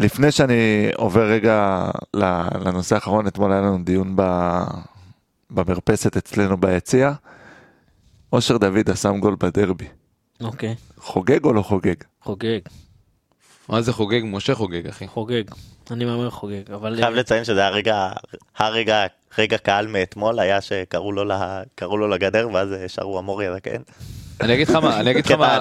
[0.00, 1.90] לפני שאני עובר רגע
[2.64, 4.64] לנושא האחרון, אתמול היה לנו דיון ב-
[5.50, 7.12] במרפסת אצלנו ביציע.
[8.32, 9.88] אושר דוידה שם גול בדרבי.
[10.40, 11.94] אוקיי, חוגג או לא חוגג?
[12.22, 12.58] חוגג.
[13.68, 14.20] מה זה חוגג?
[14.24, 15.08] משה חוגג, אחי.
[15.08, 15.42] חוגג.
[15.90, 16.96] אני מהמר חוגג, אבל...
[16.96, 18.10] חייב לציין שזה הרגע,
[18.56, 19.06] הרגע,
[19.38, 23.82] רגע קהל מאתמול היה שקראו לו, לה, קראו לו לגדר ואז אה, שרו המורי הזקן.
[24.40, 25.58] אני אגיד לך מה, אני אגיד לך מה,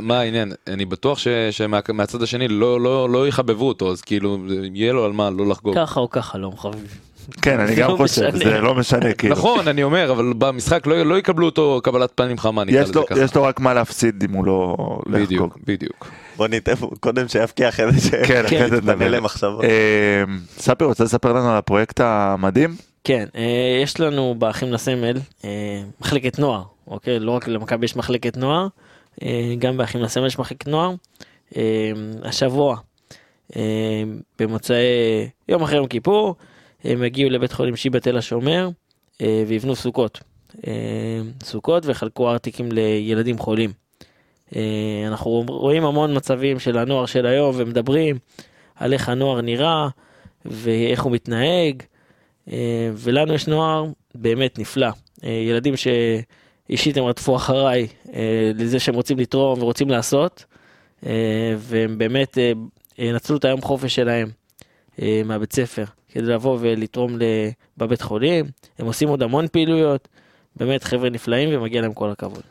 [0.00, 4.38] מה- העניין, אני בטוח ש- שמהצד השני לא- לא לא יחבבו אותו, אז כאילו,
[4.74, 5.74] יהיה לו על מה לא לחגוג.
[5.74, 6.86] ככה או ככה לא חביבי.
[7.42, 8.30] כן, אני זה גם לא חושב.
[8.36, 9.34] זה לא משנה, כאילו.
[9.36, 12.98] נכון, אני אומר, אבל במשחק לא לא יקבלו אותו קבלת פנים חמה, נקרא יש לזה
[13.00, 13.20] לו- ככה.
[13.20, 14.76] יש לו רק מה להפסיד אם הוא לא
[15.06, 15.18] לא.
[15.18, 16.06] בדיוק, בדיוק.
[16.36, 19.08] בוא ניתן קודם שיבקיע אחרי זה כן, אחרי זה שיתפנה נדבר.
[19.08, 19.64] למחשבות.
[19.64, 19.68] אה,
[20.58, 22.87] ספי, רוצה לספר לנו על הפרויקט המדהים?
[23.08, 27.20] כן, אה, יש לנו באחים לסמל אה, מחלקת נוער, אוקיי?
[27.20, 28.66] לא רק למכבי יש מחלקת נוער,
[29.22, 30.94] אה, גם באחים לסמל יש מחלקת נוער.
[32.22, 32.76] השבוע,
[34.38, 34.76] במוצאי
[35.48, 36.34] יום אחרי יום כיפור,
[36.84, 38.68] הם הגיעו לבית חולים שיבא תל השומר
[39.20, 40.20] ויבנו סוכות.
[41.42, 43.70] סוכות וחלקו ארטיקים לילדים חולים.
[45.06, 48.18] אנחנו רואים המון מצבים של הנוער של היום ומדברים
[48.76, 49.88] על איך הנוער נראה
[50.44, 51.82] ואיך הוא מתנהג.
[52.52, 54.88] אה, ולנו יש נוער באמת נפלא.
[55.24, 60.44] אה, ילדים שאישית הם רדפו אחריי אה, לזה שהם רוצים לתרום ורוצים לעשות,
[61.58, 62.38] והם באמת
[62.98, 64.28] נצלו את היום חופש שלהם
[65.24, 67.18] מהבית ספר כדי לבוא ולתרום
[67.76, 68.44] בבית חולים.
[68.78, 70.08] הם עושים עוד המון פעילויות,
[70.56, 72.42] באמת חבר'ה נפלאים ומגיע להם כל הכבוד.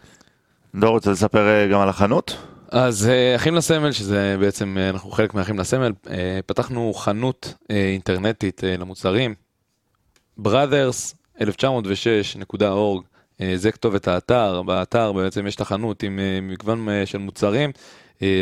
[0.76, 2.38] דור רוצה לספר גם על החנות?
[2.72, 5.92] אז אחים לסמל, שזה בעצם, אנחנו חלק מאחים לסמל,
[6.46, 9.36] פתחנו חנות אינטרנטית למוצרים,
[10.40, 13.02] brothers1906.org,
[13.42, 17.72] אה, זה כתובת האתר, באתר בעצם יש את החנות עם אה, מגוון אה, של מוצרים,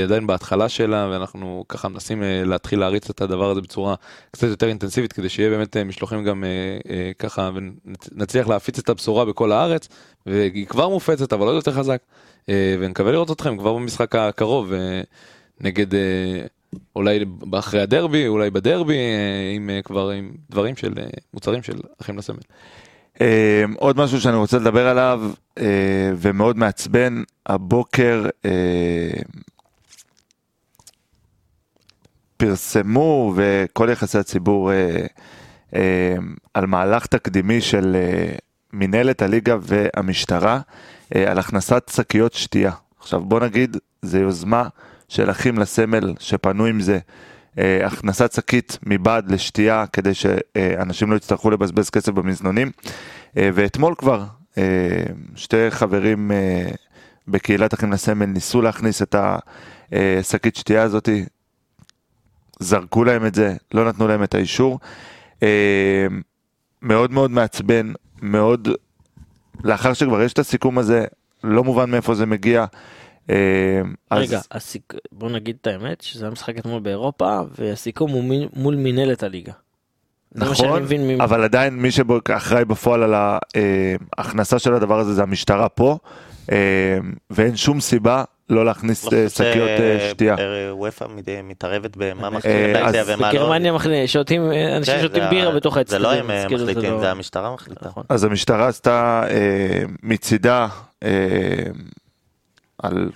[0.03, 3.95] עדיין בהתחלה שלה, ואנחנו ככה מנסים להתחיל להריץ את הדבר הזה בצורה
[4.31, 6.43] קצת יותר אינטנסיבית, כדי שיהיה באמת משלוחים גם
[7.19, 9.87] ככה, ונצליח להפיץ את הבשורה בכל הארץ,
[10.25, 12.01] והיא כבר מופצת, אבל עוד יותר חזק.
[12.49, 14.73] ונקווה לראות אתכם כבר במשחק הקרוב
[15.61, 15.87] נגד
[16.95, 21.79] אולי אחרי הדרבי אולי בדרבי אה, עם אה, כבר עם דברים של אה, מוצרים של
[22.01, 22.37] אחים לסמל.
[23.75, 25.31] עוד משהו שאני רוצה לדבר עליו
[26.17, 28.25] ומאוד מעצבן, הבוקר
[32.37, 34.71] פרסמו וכל יחסי הציבור
[36.53, 37.95] על מהלך תקדימי של
[38.73, 40.59] מינהלת הליגה והמשטרה
[41.15, 42.71] על הכנסת שקיות שתייה.
[42.99, 44.67] עכשיו בוא נגיד, זו יוזמה
[45.09, 46.99] של אחים לסמל שפנו עם זה.
[47.59, 52.71] אה, הכנסת שקית מבעד לשתייה כדי שאנשים לא יצטרכו לבזבז כסף במזנונים.
[53.37, 54.23] אה, ואתמול כבר
[54.57, 54.63] אה,
[55.35, 56.67] שתי חברים אה,
[57.27, 59.15] בקהילת אחים לסמל ניסו להכניס את
[59.91, 61.25] השקית שתייה הזאתי,
[62.59, 64.79] זרקו להם את זה, לא נתנו להם את האישור.
[65.43, 66.07] אה,
[66.81, 67.91] מאוד מאוד מעצבן,
[68.21, 68.67] מאוד,
[69.63, 71.05] לאחר שכבר יש את הסיכום הזה,
[71.43, 72.65] לא מובן מאיפה זה מגיע.
[73.29, 73.35] אה,
[74.09, 74.93] אז- רגע, הסיק...
[75.11, 79.51] בוא נגיד את האמת, שזה המשחק אתמול באירופה, והסיכום הוא מין- מול מינהלת הליגה.
[80.35, 83.13] נכון, מבין אבל עדיין מי שאחראי בפועל על
[84.17, 85.97] ההכנסה של הדבר הזה זה המשטרה פה,
[86.51, 86.97] אה,
[87.29, 90.35] ואין שום סיבה לא להכניס אה, שקיות אה, שתייה.
[90.71, 91.05] וופא
[91.43, 92.75] מתערבת במה אה, מחליטים
[93.07, 93.29] ומה לא.
[93.29, 93.73] בגרמניה
[94.07, 96.01] שותים, אנשים כן, שותים זה בירה בתוך האצטדיון.
[96.01, 97.87] זה לא הם אז אה, כאילו מחליטים, לא- זה המשטרה מחליטה.
[97.87, 98.03] נכון.
[98.09, 99.37] אז המשטרה עשתה אה,
[100.03, 100.67] מצידה
[101.03, 101.09] אה,
[102.85, 103.09] על,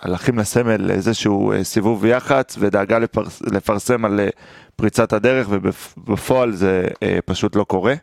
[0.00, 4.28] על אחים לסמל איזשהו אה, סיבוב יח"צ ודאגה לפרס, לפרסם על אה,
[4.76, 7.94] פריצת הדרך ובפועל זה אה, פשוט לא קורה.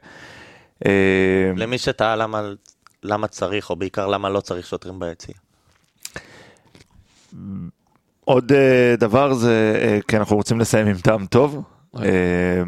[0.86, 2.50] אה, למי שתהה למה-
[3.04, 5.36] למה צריך, או בעיקר למה לא צריך שוטרים ביציע.
[8.26, 11.64] עוד אה, דבר זה אה, כי אנחנו רוצים לסיים עם טעם טוב.
[11.94, 12.04] אוי.
[12.08, 12.64] אה,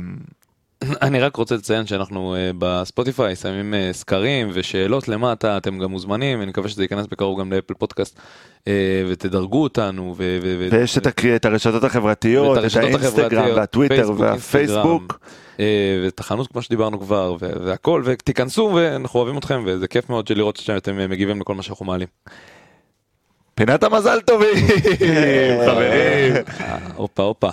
[0.84, 6.42] אני רק רוצה לציין שאנחנו אה, בספוטיפיי שמים אה, סקרים ושאלות למטה אתם גם מוזמנים
[6.42, 8.20] אני מקווה שזה ייכנס בקרוב גם לאפל פודקאסט
[8.68, 8.74] אה,
[9.10, 13.24] ותדרגו אותנו ו- ו- ו- ויש את, הקרי- את הרשתות החברתיות, ואת את הרשתות האינסטגרם
[13.24, 15.20] החברתיות, והטוויטר פייסבוק, והפייסבוק.
[16.04, 20.58] ואת החנות כמו שדיברנו כבר ו- והכל ותיכנסו ואנחנו אוהבים אתכם וזה כיף מאוד לראות
[20.58, 22.08] שאתם מגיבים לכל מה שאנחנו מעלים.
[23.56, 24.68] פינת המזל טובים,
[25.68, 26.34] חברים.
[26.96, 27.50] הופה הופה.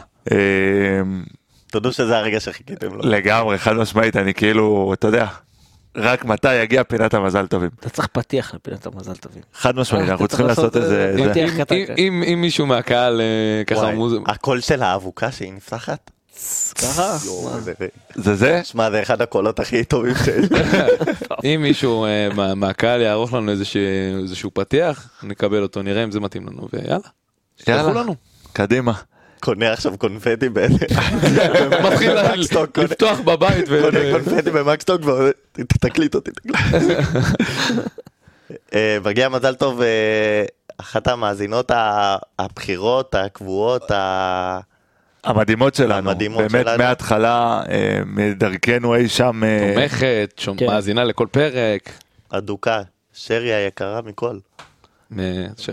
[1.74, 2.98] תודו שזה הרגע שחיכיתם לו.
[3.02, 5.26] לגמרי, חד משמעית, אני כאילו, אתה יודע,
[5.96, 7.70] רק מתי יגיע פינת המזל טובים.
[7.80, 9.42] אתה צריך פתיח לפינת המזל טובים.
[9.54, 11.14] חד משמעית, אנחנו צריכים לעשות איזה...
[11.70, 13.90] אה, אם- מישהו מהקהל אה, ככה.
[14.26, 16.10] הקול של האבוקה שהיא נפתחת?
[16.74, 17.16] ככה?
[18.14, 18.60] זה- זה?
[18.64, 20.46] שמע, זה אחד הקולות הכי טובים שיש.
[21.44, 23.82] אם מישהו אה, מה- מהקהל יערוך לנו איזשהו-
[24.22, 26.98] איזשהו פתיח נקבל אותו נראה אם זה מתאים לנו ויאללה.
[27.68, 28.02] יאללה.
[28.52, 28.92] קדימה.
[29.44, 30.48] קונה עכשיו קונפטי.
[31.84, 32.12] מתחיל
[32.84, 35.02] לפתוח בבית קונה קונפטי במקסטוק
[35.58, 36.30] ותקליט אותי.
[38.74, 40.44] אה, מגיע מזל טוב, אה,
[40.78, 41.70] אחת המאזינות
[42.38, 43.90] הבכירות, הקבועות,
[45.24, 46.78] המדהימות שלנו, המדהימות באמת שלנו.
[46.82, 49.40] מההתחלה, אה, מדרכנו אי שם,
[49.74, 50.66] תומכת, שומע- כן.
[50.66, 51.90] מאזינה לכל פרק.
[52.30, 52.82] אדוקה,
[53.14, 54.36] שרי היקרה מכל.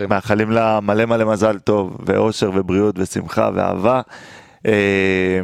[0.08, 4.00] מאחלים לה מלא מלא מזל טוב, ואושר ובריאות ושמחה ואהבה.
[4.66, 5.40] אה,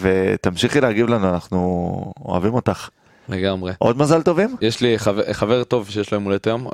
[0.00, 2.88] ותמשיכי להגיב לנו, אנחנו אוהבים אותך.
[3.28, 3.72] לגמרי.
[3.78, 4.56] עוד מזל טובים?
[4.60, 6.66] יש לי חבר, חבר טוב שיש לו יום הולדת היום,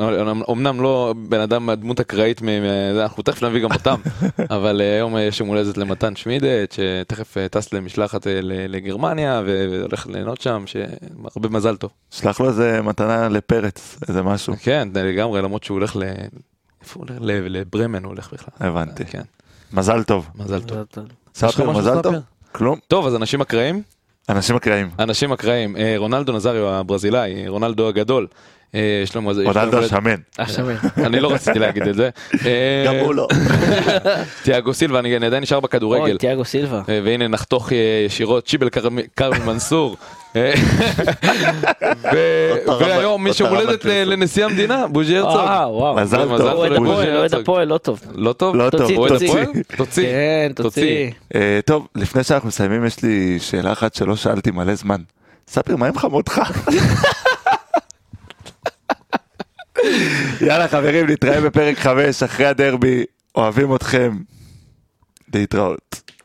[0.51, 2.49] אמנם לא בן אדם מהדמות אקראית, מ-
[3.01, 4.01] אנחנו תכף נביא גם אותם,
[4.57, 10.07] אבל אה, היום יש יום הולדת למתן שמידת, שתכף אה, טס למשלחת אה, לגרמניה והולך
[10.07, 11.91] ליהנות שם, שהרבה מזל טוב.
[12.11, 14.55] שלח לו איזה מתנה לפרץ, איזה משהו.
[14.61, 16.03] כן, לגמרי, למרות שהוא הולך ל...
[16.83, 17.19] איפה הוא הולך?
[17.23, 18.69] לברמן הוא הולך בכלל.
[18.69, 19.05] הבנתי.
[19.05, 19.23] כן,
[19.73, 20.29] מזל טוב.
[20.35, 20.79] מזל טוב.
[21.43, 22.15] משהו מזל טוב?
[22.53, 22.79] כלום.
[22.89, 23.83] טוב, אז אנשים אקראיים?
[24.29, 24.91] אנשים אקראיים.
[24.99, 28.27] אנשים אקראיים, אה, רונלדו נזריו הברזילאי, רונלדו הגדול.
[28.75, 29.43] אה, יש לו מזל...
[29.43, 30.15] רונלדו יום הולדת- השמן.
[30.39, 30.75] השמן.
[30.99, 32.11] אני לא רציתי להגיד את זה.
[32.47, 33.29] אה, גם הוא לא.
[34.45, 36.03] תיאגו סילבה, אני אני עדיין נשאר בכדורגל.
[36.03, 36.83] אוי, תיאגו סילבה.
[36.89, 38.69] אה, והנה נחתוך אה, ישירות צ'יבל
[39.17, 39.97] כרמי מנסור.
[40.37, 40.53] אה,
[42.81, 43.91] והיום מי הולדת בפרסום.
[44.13, 45.41] לנשיא המדינה, בוז'י הרצוג.
[45.41, 45.97] אה, וואו.
[45.97, 46.41] מזל טוב.
[46.41, 47.41] אוהד הפועל, אוהד הרצוג.
[47.41, 48.01] הפועל, לא טוב.
[48.15, 48.57] לא טוב?
[48.57, 49.29] לא טוב, תוציא, אוהד תוציא.
[49.29, 49.47] הפועל?
[49.77, 50.03] תוציא.
[50.03, 51.11] כן, תוציא.
[51.35, 55.01] אה, טוב, לפני שאנחנו מסיימים, יש לי שאלה אחת שלא שאלתי מלא זמן.
[55.49, 56.41] ספיר, מה עם חמותך?
[60.41, 63.05] יאללה חברים, נתראה בפרק 5 אחרי הדרבי,
[63.35, 64.17] אוהבים אתכם.
[65.35, 66.04] להתראות.